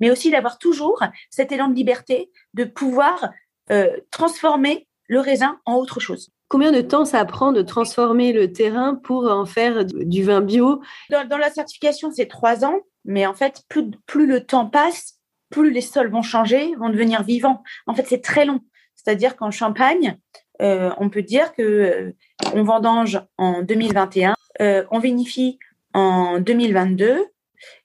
mais 0.00 0.10
aussi 0.10 0.30
d'avoir 0.30 0.58
toujours 0.58 1.02
cet 1.30 1.52
élan 1.52 1.68
de 1.68 1.74
liberté, 1.74 2.30
de 2.54 2.64
pouvoir 2.64 3.30
euh, 3.70 3.96
transformer 4.10 4.88
le 5.08 5.20
raisin 5.20 5.60
en 5.66 5.74
autre 5.76 6.00
chose. 6.00 6.30
Combien 6.48 6.72
de 6.72 6.80
temps 6.80 7.04
ça 7.04 7.24
prend 7.24 7.52
de 7.52 7.62
transformer 7.62 8.32
le 8.32 8.52
terrain 8.52 8.94
pour 8.94 9.30
en 9.30 9.46
faire 9.46 9.84
du 9.84 10.22
vin 10.22 10.40
bio? 10.40 10.80
Dans, 11.10 11.38
la 11.38 11.50
certification, 11.50 12.10
c'est 12.12 12.26
trois 12.26 12.64
ans, 12.64 12.80
mais 13.04 13.26
en 13.26 13.34
fait, 13.34 13.62
plus, 13.68 13.90
plus 14.06 14.26
le 14.26 14.44
temps 14.44 14.66
passe, 14.66 15.16
plus 15.50 15.70
les 15.70 15.80
sols 15.80 16.10
vont 16.10 16.22
changer, 16.22 16.74
vont 16.76 16.88
devenir 16.88 17.22
vivants. 17.22 17.62
En 17.86 17.94
fait, 17.94 18.06
c'est 18.08 18.22
très 18.22 18.44
long. 18.44 18.60
C'est-à-dire 19.06 19.36
qu'en 19.36 19.52
Champagne, 19.52 20.18
euh, 20.60 20.90
on 20.98 21.10
peut 21.10 21.22
dire 21.22 21.52
que 21.54 21.62
euh, 21.62 22.12
on 22.54 22.64
vendange 22.64 23.20
en 23.38 23.62
2021, 23.62 24.34
euh, 24.60 24.84
on 24.90 24.98
vinifie 24.98 25.60
en 25.94 26.40
2022, 26.40 27.24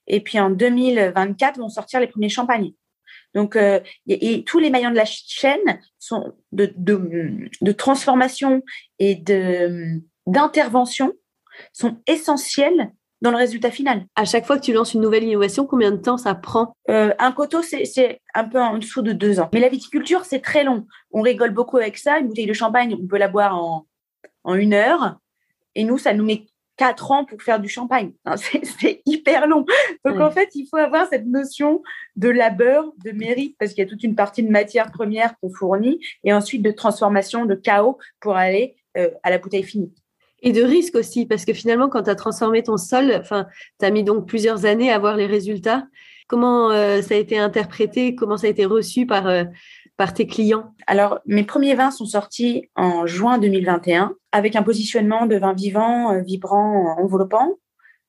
et 0.07 0.21
puis 0.21 0.39
en 0.39 0.49
2024 0.49 1.59
vont 1.59 1.69
sortir 1.69 1.99
les 1.99 2.07
premiers 2.07 2.29
champagnes. 2.29 2.71
Donc, 3.35 3.57
tous 4.45 4.59
les 4.59 4.69
maillons 4.71 4.89
de 4.89 4.95
la 4.95 5.05
chaîne 5.05 5.79
sont 5.99 6.33
de, 6.51 7.71
transformation 7.71 8.63
et 8.99 9.15
d'intervention 10.25 11.13
sont 11.71 11.97
essentiels 12.07 12.91
dans 13.21 13.31
le 13.31 13.37
résultat 13.37 13.71
final. 13.71 14.05
À 14.15 14.25
chaque 14.25 14.45
fois 14.45 14.57
que 14.57 14.63
tu 14.63 14.73
lances 14.73 14.93
une 14.93 15.01
nouvelle 15.01 15.23
innovation, 15.23 15.65
combien 15.65 15.91
de 15.91 15.97
temps 15.97 16.17
ça 16.17 16.35
prend? 16.35 16.75
Euh, 16.89 17.13
Un 17.19 17.31
coteau, 17.31 17.61
c'est 17.61 18.21
un 18.33 18.43
peu 18.43 18.59
en 18.59 18.77
dessous 18.77 19.01
de 19.01 19.11
deux 19.11 19.39
ans. 19.39 19.49
Mais 19.53 19.59
la 19.59 19.69
viticulture, 19.69 20.25
c'est 20.25 20.39
très 20.39 20.63
long. 20.63 20.87
On 21.11 21.21
rigole 21.21 21.51
beaucoup 21.51 21.77
avec 21.77 21.97
ça. 21.97 22.19
Une 22.19 22.27
bouteille 22.27 22.47
de 22.47 22.53
champagne, 22.53 22.95
on 22.99 23.07
peut 23.07 23.17
la 23.17 23.27
boire 23.27 23.55
en, 23.55 23.85
en 24.43 24.55
une 24.55 24.73
heure. 24.73 25.17
Et 25.75 25.83
nous, 25.83 25.97
ça 25.97 26.13
nous 26.13 26.25
met 26.25 26.47
quatre 26.77 27.11
ans 27.11 27.25
pour 27.25 27.41
faire 27.43 27.59
du 27.59 27.69
champagne. 27.69 28.11
C'est 28.35 29.03
hyper 29.05 29.47
long. 29.47 29.65
Donc, 30.03 30.19
en 30.19 30.31
fait, 30.31 30.49
il 30.55 30.65
faut 30.67 30.77
avoir 30.77 31.07
cette 31.07 31.27
notion 31.27 31.83
de 32.15 32.29
labeur, 32.29 32.91
de 33.05 33.11
mérite, 33.11 33.55
parce 33.59 33.73
qu'il 33.73 33.83
y 33.83 33.87
a 33.87 33.89
toute 33.89 34.03
une 34.03 34.15
partie 34.15 34.41
de 34.41 34.49
matière 34.49 34.91
première 34.91 35.37
qu'on 35.39 35.53
fournit, 35.53 35.99
et 36.23 36.33
ensuite 36.33 36.63
de 36.63 36.71
transformation, 36.71 37.45
de 37.45 37.53
chaos 37.53 37.99
pour 38.19 38.35
aller 38.35 38.77
euh, 38.97 39.11
à 39.21 39.29
la 39.29 39.37
bouteille 39.37 39.63
finie. 39.63 39.93
Et 40.41 40.51
de 40.51 40.63
risque 40.63 40.95
aussi, 40.95 41.25
parce 41.25 41.45
que 41.45 41.53
finalement, 41.53 41.89
quand 41.89 42.03
tu 42.03 42.09
as 42.09 42.15
transformé 42.15 42.63
ton 42.63 42.77
sol, 42.77 43.13
enfin, 43.19 43.47
tu 43.79 43.85
as 43.85 43.91
mis 43.91 44.03
donc 44.03 44.27
plusieurs 44.27 44.65
années 44.65 44.91
à 44.91 44.97
voir 44.97 45.15
les 45.15 45.27
résultats. 45.27 45.85
Comment 46.27 46.71
euh, 46.71 47.01
ça 47.01 47.15
a 47.15 47.17
été 47.17 47.37
interprété? 47.37 48.15
Comment 48.15 48.37
ça 48.37 48.47
a 48.47 48.49
été 48.49 48.65
reçu 48.65 49.05
par, 49.05 49.27
euh, 49.27 49.43
par 49.97 50.13
tes 50.13 50.25
clients? 50.25 50.73
Alors, 50.87 51.19
mes 51.25 51.43
premiers 51.43 51.75
vins 51.75 51.91
sont 51.91 52.05
sortis 52.05 52.69
en 52.75 53.05
juin 53.05 53.37
2021 53.37 54.15
avec 54.31 54.55
un 54.55 54.63
positionnement 54.63 55.25
de 55.25 55.35
vin 55.35 55.53
vivant, 55.53 56.13
euh, 56.13 56.21
vibrant, 56.21 56.95
enveloppant, 56.97 57.57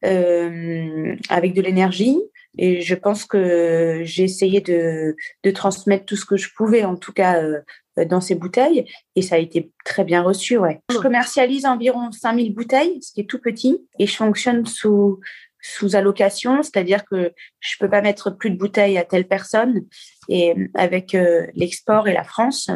avec 0.02 1.54
de 1.54 1.62
l'énergie. 1.62 2.18
Et 2.58 2.82
je 2.82 2.94
pense 2.94 3.24
que 3.24 4.02
j'ai 4.04 4.24
essayé 4.24 4.60
de, 4.60 5.16
de, 5.42 5.50
transmettre 5.50 6.04
tout 6.04 6.16
ce 6.16 6.26
que 6.26 6.36
je 6.36 6.50
pouvais, 6.54 6.84
en 6.84 6.96
tout 6.96 7.12
cas 7.12 7.42
euh, 7.42 7.60
dans 7.96 8.20
ces 8.20 8.34
bouteilles 8.34 8.86
et 9.16 9.22
ça 9.22 9.36
a 9.36 9.38
été 9.38 9.70
très 9.84 10.04
bien 10.04 10.22
reçu. 10.22 10.58
Ouais. 10.58 10.80
Je 10.90 10.98
commercialise 10.98 11.66
environ 11.66 12.10
5000 12.10 12.54
bouteilles, 12.54 12.98
ce 13.02 13.12
qui 13.12 13.20
est 13.20 13.28
tout 13.28 13.40
petit, 13.40 13.86
et 13.98 14.06
je 14.06 14.16
fonctionne 14.16 14.66
sous 14.66 15.20
sous 15.64 15.94
allocation, 15.94 16.60
c'est-à-dire 16.64 17.04
que 17.04 17.32
je 17.60 17.76
peux 17.78 17.88
pas 17.88 18.02
mettre 18.02 18.30
plus 18.30 18.50
de 18.50 18.56
bouteilles 18.56 18.98
à 18.98 19.04
telle 19.04 19.28
personne 19.28 19.86
et 20.28 20.54
avec 20.74 21.14
euh, 21.14 21.46
l'export 21.54 22.08
et 22.08 22.12
la 22.12 22.24
France 22.24 22.68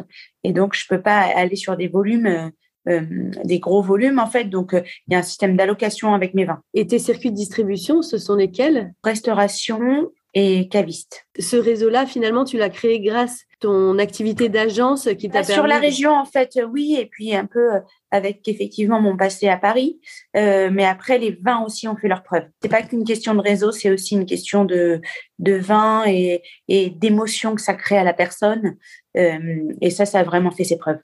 et 0.44 0.52
donc 0.52 0.76
je 0.76 0.86
peux 0.88 1.02
pas 1.02 1.18
aller 1.18 1.56
sur 1.56 1.76
des 1.76 1.88
volumes 1.88 2.52
euh, 2.88 3.00
des 3.42 3.58
gros 3.58 3.82
volumes 3.82 4.20
en 4.20 4.28
fait 4.28 4.44
donc 4.44 4.70
il 4.72 5.12
y 5.12 5.16
a 5.16 5.18
un 5.18 5.22
système 5.22 5.56
d'allocation 5.56 6.14
avec 6.14 6.32
mes 6.34 6.44
vins. 6.44 6.62
Et 6.74 6.86
tes 6.86 7.00
circuits 7.00 7.32
de 7.32 7.36
distribution, 7.36 8.02
ce 8.02 8.18
sont 8.18 8.36
lesquels? 8.36 8.94
Restauration 9.02 10.12
et 10.34 10.68
caviste. 10.68 11.26
Ce 11.38 11.56
réseau-là, 11.56 12.06
finalement, 12.06 12.44
tu 12.44 12.58
l'as 12.58 12.68
créé 12.68 13.00
grâce 13.00 13.45
ton 13.60 13.98
activité 13.98 14.48
d'agence 14.48 15.08
qui 15.18 15.28
t'a 15.28 15.40
bah, 15.40 15.44
Sur 15.44 15.66
la 15.66 15.78
région, 15.78 16.12
en 16.12 16.24
fait, 16.24 16.58
oui, 16.70 16.96
et 16.98 17.06
puis 17.06 17.34
un 17.34 17.46
peu 17.46 17.70
avec 18.10 18.46
effectivement 18.48 19.00
mon 19.00 19.16
passé 19.16 19.48
à 19.48 19.56
Paris. 19.56 20.00
mais 20.34 20.84
après, 20.84 21.18
les 21.18 21.38
vins 21.42 21.64
aussi 21.64 21.88
ont 21.88 21.96
fait 21.96 22.08
leur 22.08 22.22
preuve. 22.22 22.44
C'est 22.62 22.68
pas 22.68 22.82
qu'une 22.82 23.04
question 23.04 23.34
de 23.34 23.40
réseau, 23.40 23.72
c'est 23.72 23.90
aussi 23.90 24.14
une 24.14 24.26
question 24.26 24.64
de, 24.64 25.00
de 25.38 25.54
vin 25.54 26.04
et, 26.06 26.42
et 26.68 26.90
d'émotion 26.90 27.54
que 27.54 27.60
ça 27.60 27.74
crée 27.74 27.98
à 27.98 28.04
la 28.04 28.14
personne. 28.14 28.76
et 29.14 29.90
ça, 29.90 30.06
ça 30.06 30.20
a 30.20 30.22
vraiment 30.22 30.50
fait 30.50 30.64
ses 30.64 30.76
preuves. 30.76 31.00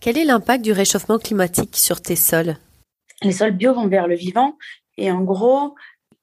Quel 0.00 0.16
est 0.16 0.24
l'impact 0.24 0.64
du 0.64 0.72
réchauffement 0.72 1.18
climatique 1.18 1.76
sur 1.76 2.00
tes 2.00 2.16
sols? 2.16 2.56
Les 3.22 3.32
sols 3.32 3.52
bio 3.52 3.74
vont 3.74 3.86
vers 3.86 4.08
le 4.08 4.14
vivant. 4.14 4.56
Et 4.96 5.12
en 5.12 5.20
gros, 5.20 5.74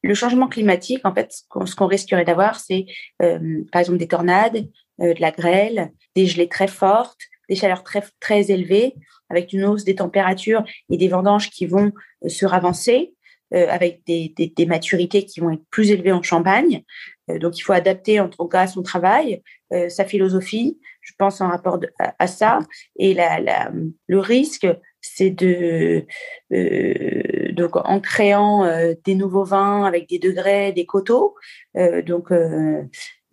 le 0.01 0.13
changement 0.15 0.48
climatique, 0.48 1.01
en 1.05 1.13
fait, 1.13 1.31
ce 1.31 1.75
qu'on 1.75 1.86
risquerait 1.86 2.25
d'avoir, 2.25 2.60
c'est 2.60 2.88
euh, 3.22 3.63
par 3.72 3.81
exemple 3.81 4.00
des 4.00 4.07
tornades, 4.07 4.67
euh, 5.01 5.13
de 5.13 5.22
la 5.22 5.32
grêle, 5.32 5.92
des 6.16 6.25
gelées 6.25 6.50
très 6.50 6.68
fortes, 6.68 7.20
des 7.50 7.56
chaleurs 7.56 7.84
très, 7.84 8.04
très 8.20 8.51
élevées, 8.51 8.96
avec 9.30 9.54
une 9.54 9.66
hausse 9.66 9.84
des 9.84 9.96
températures 9.96 10.63
et 10.89 10.98
des 10.98 11.08
vendanges 11.08 11.50
qui 11.50 11.66
vont 11.66 11.92
euh, 12.25 12.30
se 12.30 12.46
ravancer, 12.46 13.13
avec 13.50 14.01
des, 14.06 14.34
des, 14.36 14.66
maturités 14.66 15.24
qui 15.24 15.39
vont 15.39 15.51
être 15.51 15.63
plus 15.70 15.92
élevées 15.92 16.12
en 16.12 16.22
Champagne. 16.22 16.84
donc, 17.30 17.58
il 17.58 17.62
faut 17.62 17.72
adapter 17.72 18.20
en 18.20 18.27
tout 18.27 18.46
cas 18.46 18.68
son 18.68 18.84
travail, 18.84 19.42
sa 19.88 20.04
philosophie, 20.04 20.77
je 21.08 21.13
pense 21.18 21.39
en 21.39 21.48
rapport 21.48 21.80
à, 21.98 22.27
ça. 22.27 22.60
Et 22.98 23.13
la, 23.13 23.39
la, 23.39 23.72
le 24.08 24.20
risque, 24.20 24.68
c'est 25.00 25.30
de 25.30 26.06
euh, 26.51 27.51
donc 27.54 27.75
en 27.75 28.00
créant 28.00 28.66
euh, 28.66 28.94
des 29.06 29.16
nouveaux 29.16 29.46
vins 29.46 29.86
avec 29.86 30.10
des 30.10 30.20
degrés, 30.20 30.74
des 30.74 30.86
coteaux. 30.86 31.36
Euh, 31.77 32.01
donc 32.01 32.32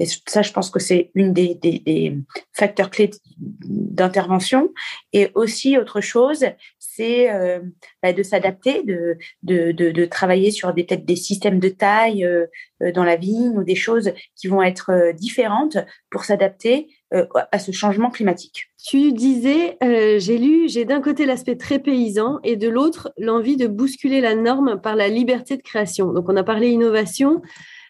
et 0.04 0.08
ça, 0.26 0.42
je 0.42 0.52
pense 0.52 0.68
que 0.68 0.78
c'est 0.78 1.10
une 1.14 1.32
des, 1.32 2.18
facteurs 2.52 2.90
clés 2.90 3.10
d'intervention. 3.38 4.70
Et 5.14 5.30
aussi, 5.34 5.78
autre 5.78 6.02
chose, 6.02 6.44
c'est 6.78 7.32
euh, 7.32 7.60
bah, 8.02 8.12
de 8.12 8.22
s'adapter, 8.22 8.82
de, 8.82 10.04
travailler 10.04 10.50
sur 10.50 10.74
des 10.74 11.16
systèmes 11.16 11.58
de 11.58 11.70
taille 11.70 12.22
euh, 12.26 12.46
dans 12.94 13.04
la 13.04 13.16
vigne 13.16 13.56
ou 13.56 13.64
des 13.64 13.74
choses 13.74 14.12
qui 14.36 14.46
vont 14.46 14.62
être 14.62 14.90
euh, 14.90 15.12
différentes 15.14 15.78
pour 16.10 16.24
s'adapter 16.24 16.88
à 17.52 17.60
ce 17.60 17.70
changement 17.70 18.10
climatique. 18.10 18.66
Tu 18.84 19.12
disais, 19.12 19.78
j'ai 20.18 20.36
lu, 20.36 20.68
j'ai 20.68 20.84
d'un 20.84 21.00
côté 21.00 21.26
l'aspect 21.26 21.54
très 21.54 21.78
paysan 21.78 22.40
et 22.42 22.56
de 22.56 22.68
l'autre 22.68 23.12
l'envie 23.18 23.56
de 23.56 23.68
bousculer 23.68 24.20
la 24.20 24.34
norme 24.34 24.80
par 24.80 24.96
la 24.96 25.06
liberté 25.06 25.56
de 25.56 25.62
création. 25.62 26.12
Donc 26.12 26.28
on 26.28 26.36
a 26.36 26.42
parlé 26.42 26.70
innovation, 26.70 27.40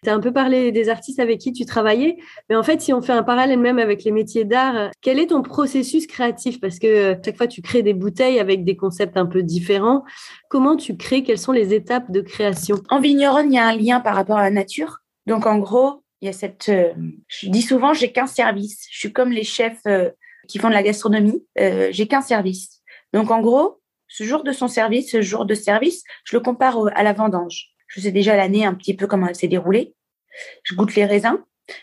tu 0.05 0.11
as 0.11 0.15
un 0.15 0.21
peu 0.21 0.33
parlé 0.33 0.71
des 0.71 0.89
artistes 0.89 1.19
avec 1.19 1.41
qui 1.41 1.53
tu 1.53 1.65
travaillais, 1.65 2.17
mais 2.49 2.57
en 2.57 2.63
fait, 2.63 2.81
si 2.81 2.93
on 2.93 3.03
fait 3.03 3.13
un 3.13 3.23
parallèle 3.23 3.59
même 3.59 3.79
avec 3.79 4.05
les 4.05 4.11
métiers 4.11 4.45
d'art, 4.45 4.91
quel 5.01 5.19
est 5.19 5.29
ton 5.29 5.43
processus 5.43 6.07
créatif? 6.07 6.61
Parce 6.61 6.79
que 6.79 6.87
euh, 6.87 7.15
chaque 7.25 7.37
fois, 7.37 7.47
tu 7.47 7.63
crées 7.63 7.83
des 7.83 7.95
bouteilles 7.95 8.39
avec 8.39 8.65
des 8.65 8.77
concepts 8.77 9.17
un 9.17 9.27
peu 9.27 9.43
différents. 9.43 10.05
Comment 10.49 10.77
tu 10.77 10.97
crées? 10.97 11.23
Quelles 11.23 11.39
sont 11.39 11.53
les 11.53 11.75
étapes 11.75 12.11
de 12.11 12.21
création? 12.21 12.77
En 12.91 13.01
vigneronne, 13.01 13.53
il 13.53 13.57
y 13.57 13.59
a 13.59 13.67
un 13.67 13.77
lien 13.77 14.01
par 14.01 14.15
rapport 14.15 14.39
à 14.39 14.43
la 14.43 14.51
nature. 14.51 14.99
Donc, 15.27 15.47
en 15.47 15.59
gros, 15.59 16.05
il 16.21 16.27
y 16.27 16.29
a 16.29 16.33
cette. 16.33 16.69
Euh, 16.69 16.93
je 17.29 17.49
dis 17.49 17.63
souvent, 17.63 17.95
j'ai 17.95 18.13
qu'un 18.13 18.27
service. 18.27 18.87
Je 18.91 18.99
suis 18.99 19.13
comme 19.13 19.33
les 19.33 19.45
chefs 19.45 19.81
euh, 19.87 20.11
qui 20.49 20.59
font 20.59 20.69
de 20.69 20.75
la 20.75 20.83
gastronomie. 20.83 21.45
j'ai 21.57 22.07
qu'un 22.07 22.21
service. 22.21 22.83
Donc, 23.13 23.31
en 23.31 23.41
gros, 23.41 23.81
ce 24.09 24.25
jour 24.25 24.45
de 24.45 24.53
son 24.53 24.69
service, 24.69 25.11
ce 25.11 25.23
jour 25.23 25.47
de 25.47 25.55
service, 25.55 26.05
je 26.25 26.37
le 26.37 26.43
compare 26.43 26.79
à 26.95 27.03
la 27.03 27.13
vendange. 27.13 27.74
Je 27.95 28.01
sais 28.01 28.11
déjà 28.11 28.37
l'année 28.37 28.65
un 28.65 28.75
petit 28.75 28.95
peu 28.95 29.07
comment 29.07 29.29
elle 29.29 29.37
s'est 29.37 29.49
déroulée. 29.49 29.95
Je 30.65 30.75
goûte 30.75 30.97
les 30.97 31.05
raisins 31.05 31.39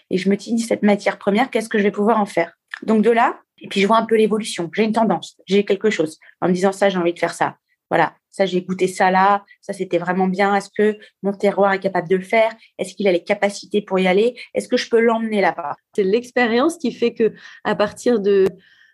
et 0.10 0.18
je 0.18 0.30
me 0.30 0.36
dis 0.36 0.60
cette 0.60 0.84
matière 0.84 1.18
première, 1.18 1.50
qu'est-ce 1.50 1.70
que 1.70 1.78
je 1.78 1.84
vais 1.84 1.92
pouvoir 1.92 2.20
en 2.20 2.26
faire? 2.26 2.54
Donc 2.84 3.02
de 3.02 3.12
là, 3.12 3.40
et 3.60 3.70
puis 3.70 3.80
je 3.80 3.88
vois 3.88 3.98
un 3.98 4.06
peu 4.06 4.18
l'évolution. 4.18 4.70
J'ai 4.74 4.84
une 4.84 4.92
tendance, 4.92 5.38
j'ai 5.46 5.64
quelque 5.64 5.90
chose. 5.90 6.18
En 6.42 6.50
me 6.50 6.54
disant 6.54 6.74
ça, 6.74 6.90
j'ai 6.90 6.98
envie 6.98 7.14
de 7.14 7.20
faire 7.20 7.34
ça. 7.34 7.56
Voilà, 7.90 8.14
ça 8.30 8.46
j'ai 8.46 8.62
goûté 8.62 8.88
ça 8.88 9.10
là, 9.10 9.46
ça 9.62 9.72
c'était 9.72 10.00
vraiment 10.00 10.28
bien. 10.28 10.54
Est-ce 10.54 10.70
que 10.78 10.98
mon 11.24 11.32
terroir 11.32 11.72
est 11.72 11.80
capable 11.80 12.10
de 12.10 12.18
le 12.18 12.24
faire? 12.24 12.52
Est-ce 12.78 12.94
qu'il 12.94 13.08
a 13.08 13.12
les 13.14 13.24
capacités 13.24 13.82
pour 13.82 14.00
y 14.00 14.08
aller? 14.08 14.36
Est-ce 14.54 14.68
que 14.68 14.78
je 14.78 14.90
peux 14.90 15.00
l'emmener 15.00 15.40
là-bas? 15.40 15.76
C'est 15.96 16.04
l'expérience 16.04 16.78
qui 16.78 16.92
fait 16.92 17.14
que 17.14 17.34
à 17.64 17.76
partir 17.76 18.20
de 18.20 18.48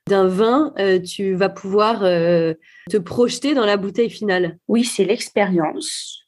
d'un 0.07 0.27
vin, 0.27 0.73
euh, 0.79 0.99
tu 0.99 1.33
vas 1.33 1.49
pouvoir 1.49 2.03
euh, 2.03 2.53
te 2.89 2.97
projeter 2.97 3.53
dans 3.53 3.65
la 3.65 3.75
bouteille 3.75 4.09
finale. 4.09 4.57
Oui, 4.67 4.85
c'est 4.85 5.03
l'expérience. 5.03 6.26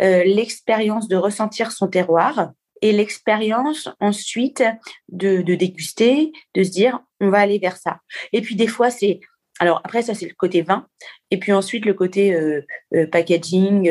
Euh, 0.00 0.24
l'expérience 0.24 1.08
de 1.08 1.16
ressentir 1.16 1.72
son 1.72 1.88
terroir 1.88 2.52
et 2.80 2.92
l'expérience 2.92 3.88
ensuite 4.00 4.62
de, 5.08 5.40
déguster, 5.54 6.32
de 6.54 6.62
se 6.64 6.70
dire 6.70 7.00
on 7.20 7.30
va 7.30 7.38
aller 7.38 7.58
vers 7.58 7.76
ça. 7.76 7.98
Et 8.32 8.40
puis 8.40 8.56
des 8.56 8.66
fois 8.66 8.90
c'est 8.90 9.20
alors 9.60 9.80
après 9.84 10.02
ça 10.02 10.14
c'est 10.14 10.26
le 10.26 10.34
côté 10.34 10.62
vin 10.62 10.86
et 11.30 11.38
puis 11.38 11.52
ensuite 11.52 11.84
le 11.84 11.94
côté 11.94 12.34
euh, 12.34 12.62
euh, 12.94 13.06
packaging. 13.06 13.84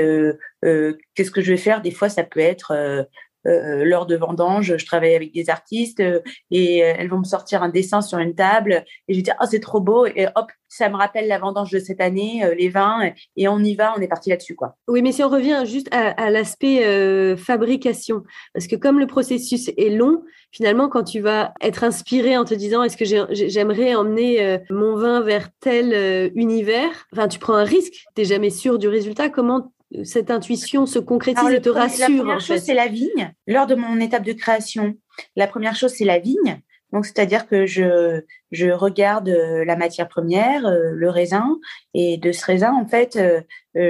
Qu'est-ce 0.61 1.31
que 1.31 1.41
je 1.41 1.51
vais 1.51 1.57
faire? 1.57 1.81
Des 1.81 1.91
fois 1.91 2.09
ça 2.09 2.23
peut 2.23 2.39
être 2.39 3.07
euh, 3.47 3.83
lors 3.85 4.05
de 4.05 4.15
vendange, 4.15 4.77
je 4.77 4.85
travaille 4.85 5.15
avec 5.15 5.33
des 5.33 5.49
artistes 5.49 5.99
euh, 5.99 6.19
et 6.51 6.83
euh, 6.83 6.93
elles 6.97 7.09
vont 7.09 7.19
me 7.19 7.23
sortir 7.23 7.63
un 7.63 7.69
dessin 7.69 8.01
sur 8.01 8.19
une 8.19 8.35
table 8.35 8.83
et 9.07 9.13
je 9.13 9.19
vais 9.19 9.23
dire 9.23 9.35
oh 9.41 9.45
c'est 9.49 9.59
trop 9.59 9.81
beau 9.81 10.05
et 10.05 10.27
hop 10.35 10.51
ça 10.67 10.89
me 10.89 10.95
rappelle 10.95 11.27
la 11.27 11.39
vendange 11.39 11.71
de 11.71 11.79
cette 11.79 11.99
année, 11.99 12.49
les 12.57 12.69
vins 12.69 13.11
et 13.35 13.47
on 13.49 13.59
y 13.59 13.75
va, 13.75 13.93
on 13.97 13.99
est 13.99 14.07
parti 14.07 14.29
là-dessus 14.29 14.55
quoi. 14.55 14.77
Oui, 14.87 15.01
mais 15.01 15.11
si 15.11 15.21
on 15.21 15.27
revient 15.27 15.63
juste 15.65 15.89
à, 15.91 16.31
l'aspect 16.31 17.35
fabrication, 17.35 18.23
parce 18.53 18.67
que 18.67 18.77
comme 18.77 18.97
le 18.97 19.05
processus 19.05 19.69
est 19.75 19.89
long, 19.89 20.23
finalement 20.53 20.87
quand 20.87 21.03
tu 21.03 21.19
vas 21.19 21.53
être 21.61 21.83
inspiré 21.83 22.37
en 22.37 22.45
te 22.45 22.53
disant 22.53 22.83
est-ce 22.83 22.95
que 22.95 23.03
j'aimerais 23.03 23.95
emmener 23.95 24.59
mon 24.69 24.95
vin 24.95 25.19
vers 25.19 25.49
tel 25.59 26.31
univers, 26.35 27.05
enfin 27.11 27.27
tu 27.27 27.37
prends 27.37 27.55
un 27.55 27.65
risque, 27.65 28.05
tu 28.15 28.21
n'es 28.21 28.25
jamais 28.25 28.49
sûr 28.49 28.79
du 28.79 28.87
résultat. 28.87 29.27
Comment 29.27 29.73
cette 30.03 30.31
intuition 30.31 30.85
se 30.85 30.99
concrétise 30.99 31.49
et 31.49 31.61
te 31.61 31.69
rassure. 31.69 32.09
La 32.09 32.15
première 32.15 32.41
chose, 32.41 32.59
c'est 32.59 32.73
la 32.73 32.87
vigne. 32.87 33.33
Lors 33.47 33.67
de 33.67 33.75
mon 33.75 33.99
étape 33.99 34.23
de 34.23 34.33
création, 34.33 34.95
la 35.35 35.47
première 35.47 35.75
chose, 35.75 35.91
c'est 35.91 36.05
la 36.05 36.19
vigne. 36.19 36.61
Donc, 36.91 37.05
c'est-à-dire 37.05 37.47
que 37.47 37.65
je, 37.65 38.23
je 38.51 38.69
regarde 38.69 39.29
euh, 39.29 39.63
la 39.65 39.75
matière 39.75 40.07
première, 40.07 40.65
euh, 40.65 40.91
le 40.93 41.09
raisin, 41.09 41.57
et 41.93 42.17
de 42.17 42.31
ce 42.31 42.45
raisin, 42.45 42.73
en 42.73 42.85
fait, 42.85 43.15
euh, 43.17 43.41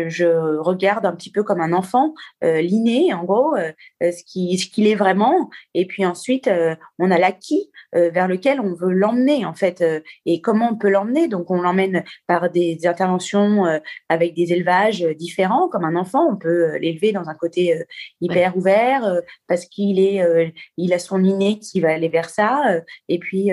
je 0.08 0.26
regarde 0.60 1.06
un 1.06 1.14
petit 1.14 1.32
peu 1.32 1.42
comme 1.42 1.60
un 1.60 1.74
enfant 1.74 2.14
l'inné, 2.44 3.12
en 3.16 3.24
gros, 3.24 3.56
ce 4.00 4.24
qui 4.24 4.60
ce 4.60 4.68
qu'il 4.70 4.86
est 4.86 4.94
vraiment. 4.94 5.50
Et 5.74 5.88
puis 5.88 6.06
ensuite, 6.06 6.48
on 7.00 7.10
a 7.10 7.18
l'acquis 7.18 7.72
vers 7.92 8.28
lequel 8.28 8.60
on 8.60 8.76
veut 8.76 8.92
l'emmener, 8.92 9.44
en 9.44 9.56
fait, 9.56 9.84
et 10.28 10.40
comment 10.40 10.70
on 10.72 10.76
peut 10.76 10.90
l'emmener. 10.90 11.28
Donc, 11.28 11.50
on 11.50 11.62
l'emmène 11.62 12.04
par 12.28 12.52
des 12.52 12.86
interventions 12.86 13.64
avec 14.08 14.36
des 14.36 14.54
élevages 14.54 15.02
différents, 15.18 15.68
comme 15.68 15.84
un 15.84 15.96
enfant. 15.96 16.28
On 16.32 16.38
peut 16.38 16.78
l'élever 16.78 17.12
dans 17.12 17.28
un 17.28 17.36
côté 17.36 17.84
hyper 18.22 18.56
ouvert 18.56 19.22
parce 19.48 19.66
qu'il 19.66 20.00
est, 20.00 20.54
il 20.78 20.94
a 20.94 21.00
son 21.00 21.24
inné 21.24 21.58
qui 21.58 21.80
va 21.80 21.92
aller 21.92 22.10
vers 22.10 22.30
ça. 22.30 22.82
et 23.10 23.18
puis 23.18 23.52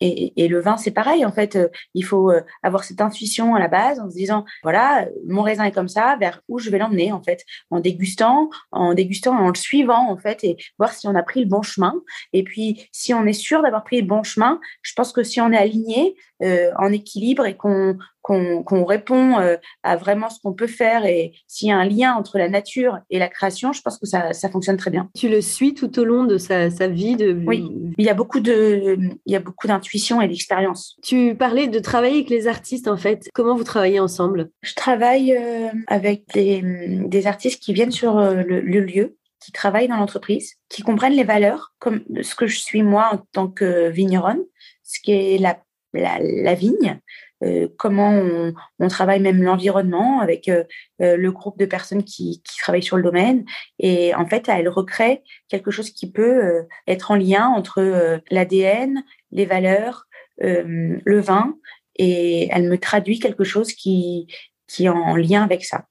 et, 0.00 0.48
le 0.48 0.60
vin, 0.60 0.76
c'est 0.76 0.90
pareil. 0.90 1.24
En 1.24 1.32
fait, 1.32 1.56
euh, 1.56 1.68
il 1.94 2.04
faut 2.04 2.30
euh, 2.30 2.40
avoir 2.62 2.84
cette 2.84 3.00
intuition 3.00 3.54
à 3.54 3.58
la 3.58 3.68
base 3.68 4.00
en 4.00 4.10
se 4.10 4.14
disant, 4.14 4.44
voilà, 4.62 5.06
mon 5.26 5.42
raisin 5.42 5.64
est 5.64 5.72
comme 5.72 5.88
ça, 5.88 6.16
vers 6.18 6.40
où 6.48 6.58
je 6.58 6.70
vais 6.70 6.78
l'emmener, 6.78 7.12
en 7.12 7.22
fait, 7.22 7.44
en 7.70 7.80
dégustant, 7.80 8.50
en 8.72 8.94
dégustant, 8.94 9.36
en 9.36 9.48
le 9.48 9.54
suivant, 9.54 10.10
en 10.10 10.16
fait, 10.16 10.44
et 10.44 10.56
voir 10.78 10.92
si 10.92 11.08
on 11.08 11.14
a 11.14 11.22
pris 11.22 11.40
le 11.40 11.46
bon 11.46 11.62
chemin. 11.62 11.94
Et 12.32 12.44
puis, 12.44 12.88
si 12.92 13.14
on 13.14 13.24
est 13.26 13.32
sûr 13.32 13.62
d'avoir 13.62 13.84
pris 13.84 14.00
le 14.00 14.06
bon 14.06 14.22
chemin, 14.22 14.60
je 14.82 14.92
pense 14.94 15.12
que 15.12 15.22
si 15.22 15.40
on 15.40 15.52
est 15.52 15.58
aligné, 15.58 16.16
euh, 16.42 16.72
en 16.78 16.90
équilibre 16.90 17.46
et 17.46 17.56
qu'on 17.56 17.96
qu'on 18.24 18.84
répond 18.86 19.38
euh, 19.38 19.56
à 19.82 19.96
vraiment 19.96 20.30
ce 20.30 20.40
qu'on 20.40 20.54
peut 20.54 20.66
faire 20.66 21.04
et 21.04 21.34
s'il 21.46 21.68
y 21.68 21.72
a 21.72 21.76
un 21.76 21.84
lien 21.84 22.14
entre 22.14 22.38
la 22.38 22.48
nature 22.48 22.98
et 23.10 23.18
la 23.18 23.28
création, 23.28 23.74
je 23.74 23.82
pense 23.82 23.98
que 23.98 24.06
ça, 24.06 24.32
ça 24.32 24.48
fonctionne 24.48 24.78
très 24.78 24.90
bien. 24.90 25.10
Tu 25.14 25.28
le 25.28 25.42
suis 25.42 25.74
tout 25.74 25.98
au 25.98 26.04
long 26.04 26.24
de 26.24 26.38
sa, 26.38 26.70
sa 26.70 26.88
vie 26.88 27.16
de... 27.16 27.38
Oui, 27.46 27.70
il 27.98 28.04
y 28.04 28.08
a 28.08 28.14
beaucoup 28.14 28.40
de, 28.40 28.96
il 29.26 29.32
y 29.32 29.36
a 29.36 29.40
beaucoup 29.40 29.66
d'intuition 29.66 30.22
et 30.22 30.28
d'expérience. 30.28 30.96
Tu 31.02 31.34
parlais 31.34 31.68
de 31.68 31.78
travailler 31.78 32.14
avec 32.14 32.30
les 32.30 32.48
artistes 32.48 32.88
en 32.88 32.96
fait. 32.96 33.28
Comment 33.34 33.56
vous 33.56 33.64
travaillez 33.64 34.00
ensemble? 34.00 34.48
Je 34.62 34.74
travaille 34.74 35.36
euh, 35.36 35.68
avec 35.86 36.24
des, 36.32 36.62
des, 36.62 37.26
artistes 37.26 37.62
qui 37.62 37.74
viennent 37.74 37.92
sur 37.92 38.18
le, 38.18 38.60
le 38.60 38.80
lieu 38.80 39.18
qui 39.38 39.52
travaillent 39.52 39.88
dans 39.88 39.96
l'entreprise, 39.96 40.54
qui 40.70 40.80
comprennent 40.80 41.12
les 41.12 41.24
valeurs, 41.24 41.74
comme 41.78 42.00
ce 42.22 42.34
que 42.34 42.46
je 42.46 42.58
suis 42.58 42.82
moi 42.82 43.10
en 43.12 43.18
tant 43.32 43.48
que 43.48 43.90
vigneronne, 43.90 44.40
ce 44.82 45.00
qui 45.00 45.12
est 45.12 45.38
la 45.38 45.58
la, 46.00 46.54
vigne, 46.54 47.00
euh, 47.44 47.68
comment 47.76 48.10
on, 48.10 48.88
travaille 48.88 49.20
même 49.20 49.42
l'environnement 49.42 50.20
avec 50.20 50.48
euh, 50.48 50.64
euh, 51.00 51.16
le 51.16 51.32
groupe 51.32 51.58
de 51.58 51.66
personnes 51.66 52.04
qui, 52.04 52.42
travaillent 52.60 52.82
sur 52.82 52.96
le 52.96 53.02
domaine. 53.02 53.44
Et 53.78 54.14
en 54.14 54.26
fait, 54.26 54.48
elle 54.48 54.68
recrée 54.68 55.22
quelque 55.48 55.70
chose 55.70 55.90
qui 55.90 56.10
peut 56.10 56.66
être 56.86 57.10
en 57.10 57.16
lien 57.16 57.46
entre 57.48 58.20
l'ADN, 58.30 59.02
les 59.32 59.44
valeurs, 59.44 60.06
le 60.38 61.20
vin, 61.20 61.56
et 61.96 62.48
elle 62.50 62.68
me 62.68 62.78
traduit 62.78 63.18
quelque 63.18 63.44
chose 63.44 63.72
qui, 63.72 64.28
qui 64.66 64.86
est 64.86 64.88
en 64.88 65.16
lien 65.16 65.42
avec 65.42 65.64
ça. 65.64 65.86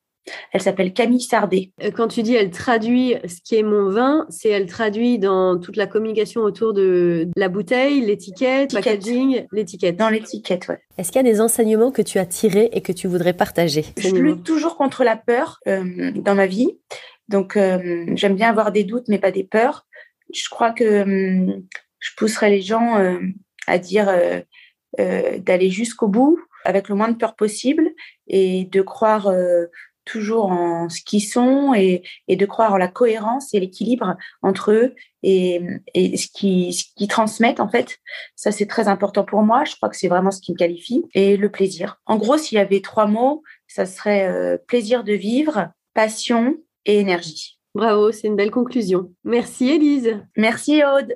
Elle 0.52 0.62
s'appelle 0.62 0.94
Camille 0.94 1.22
Sardet. 1.22 1.72
Euh, 1.84 1.92
quand 1.92 2.08
tu 2.08 2.24
dis 2.24 2.36
elle 2.36 2.52
traduit 2.52 3.16
ce 3.28 3.42
qui 3.44 3.56
est 3.56 3.64
mon 3.64 3.90
vin, 3.90 4.26
c'est 4.30 4.50
elle 4.50 4.68
traduit 4.68 5.20
dans 5.20 5.60
toute 5.60 5.76
la 5.76 5.88
communication 5.88 6.42
autour 6.42 6.74
de 6.74 7.28
la 7.36 7.50
bouteille, 7.50 8.02
l'étiquette, 8.02 8.74
le 8.74 8.80
packaging, 8.80 9.46
l'étiquette. 9.52 9.98
Dans 9.98 10.10
l'étiquette, 10.10 10.68
ouais. 10.68 10.80
Est-ce 10.98 11.12
qu'il 11.12 11.26
y 11.26 11.28
a 11.28 11.32
des 11.32 11.42
enseignements 11.42 11.92
que 11.92 12.02
tu 12.02 12.20
as 12.20 12.26
tirés 12.26 12.70
et 12.72 12.82
que 12.82 12.92
tu 12.92 13.08
voudrais 13.08 13.34
partager? 13.34 13.86
Je 13.98 14.16
lutte 14.16 14.44
toujours 14.44 14.78
contre 14.78 15.04
la 15.04 15.18
peur 15.18 15.60
euh, 15.68 16.12
dans 16.16 16.36
ma 16.36 16.46
vie. 16.46 16.78
Donc, 17.30 17.58
euh, 17.58 18.06
j'aime 18.16 18.36
bien 18.36 18.50
avoir 18.50 18.72
des 18.72 18.84
doutes, 18.84 19.08
mais 19.08 19.20
pas 19.20 19.32
des 19.32 19.44
peurs. 19.44 19.86
Je 20.34 20.48
crois 20.50 20.72
que 20.72 21.06
je 22.00 22.10
pousserai 22.18 22.50
les 22.50 22.62
gens 22.62 22.96
à 23.68 23.78
dire 23.78 24.12
d'aller 24.98 25.70
jusqu'au 25.70 26.08
bout 26.08 26.40
avec 26.66 26.90
le 26.90 26.96
moins 26.96 27.10
de 27.10 27.18
peur 27.18 27.36
possible 27.36 27.90
et 28.28 28.66
de 28.66 28.82
croire 28.82 29.32
toujours 30.06 30.46
en 30.46 30.90
ce 30.90 31.02
qu'ils 31.02 31.24
sont 31.24 31.74
et, 31.74 32.04
de 32.28 32.46
croire 32.46 32.74
en 32.74 32.78
la 32.78 32.88
cohérence 32.88 33.54
et 33.54 33.60
l'équilibre 33.60 34.16
entre 34.42 34.72
eux 34.72 34.96
et, 35.24 35.62
ce 35.96 36.28
qu'ils 36.28 36.74
qui 36.74 37.08
transmettent 37.08 37.60
en 37.60 37.70
fait. 37.70 37.98
Ça, 38.36 38.52
c'est 38.52 38.66
très 38.66 38.88
important 38.88 39.24
pour 39.24 39.42
moi. 39.44 39.64
Je 39.66 39.76
crois 39.76 39.90
que 39.90 39.98
c'est 39.98 40.08
vraiment 40.08 40.32
ce 40.32 40.42
qui 40.42 40.52
me 40.52 40.58
qualifie. 40.58 41.04
Et 41.14 41.38
le 41.38 41.50
plaisir. 41.50 42.02
En 42.06 42.18
gros, 42.18 42.38
s'il 42.38 42.58
y 42.58 42.62
avait 42.62 42.82
trois 42.82 43.08
mots, 43.08 43.44
ça 43.68 43.86
serait 43.86 44.28
euh, 44.28 44.58
plaisir 44.68 45.04
de 45.04 45.14
vivre, 45.14 45.70
passion 45.94 46.58
et 46.86 47.00
énergie. 47.00 47.60
Bravo, 47.76 48.12
c'est 48.12 48.28
une 48.28 48.36
belle 48.36 48.52
conclusion. 48.52 49.12
Merci 49.24 49.70
Élise. 49.70 50.20
Merci 50.38 50.84
Aude. 50.84 51.16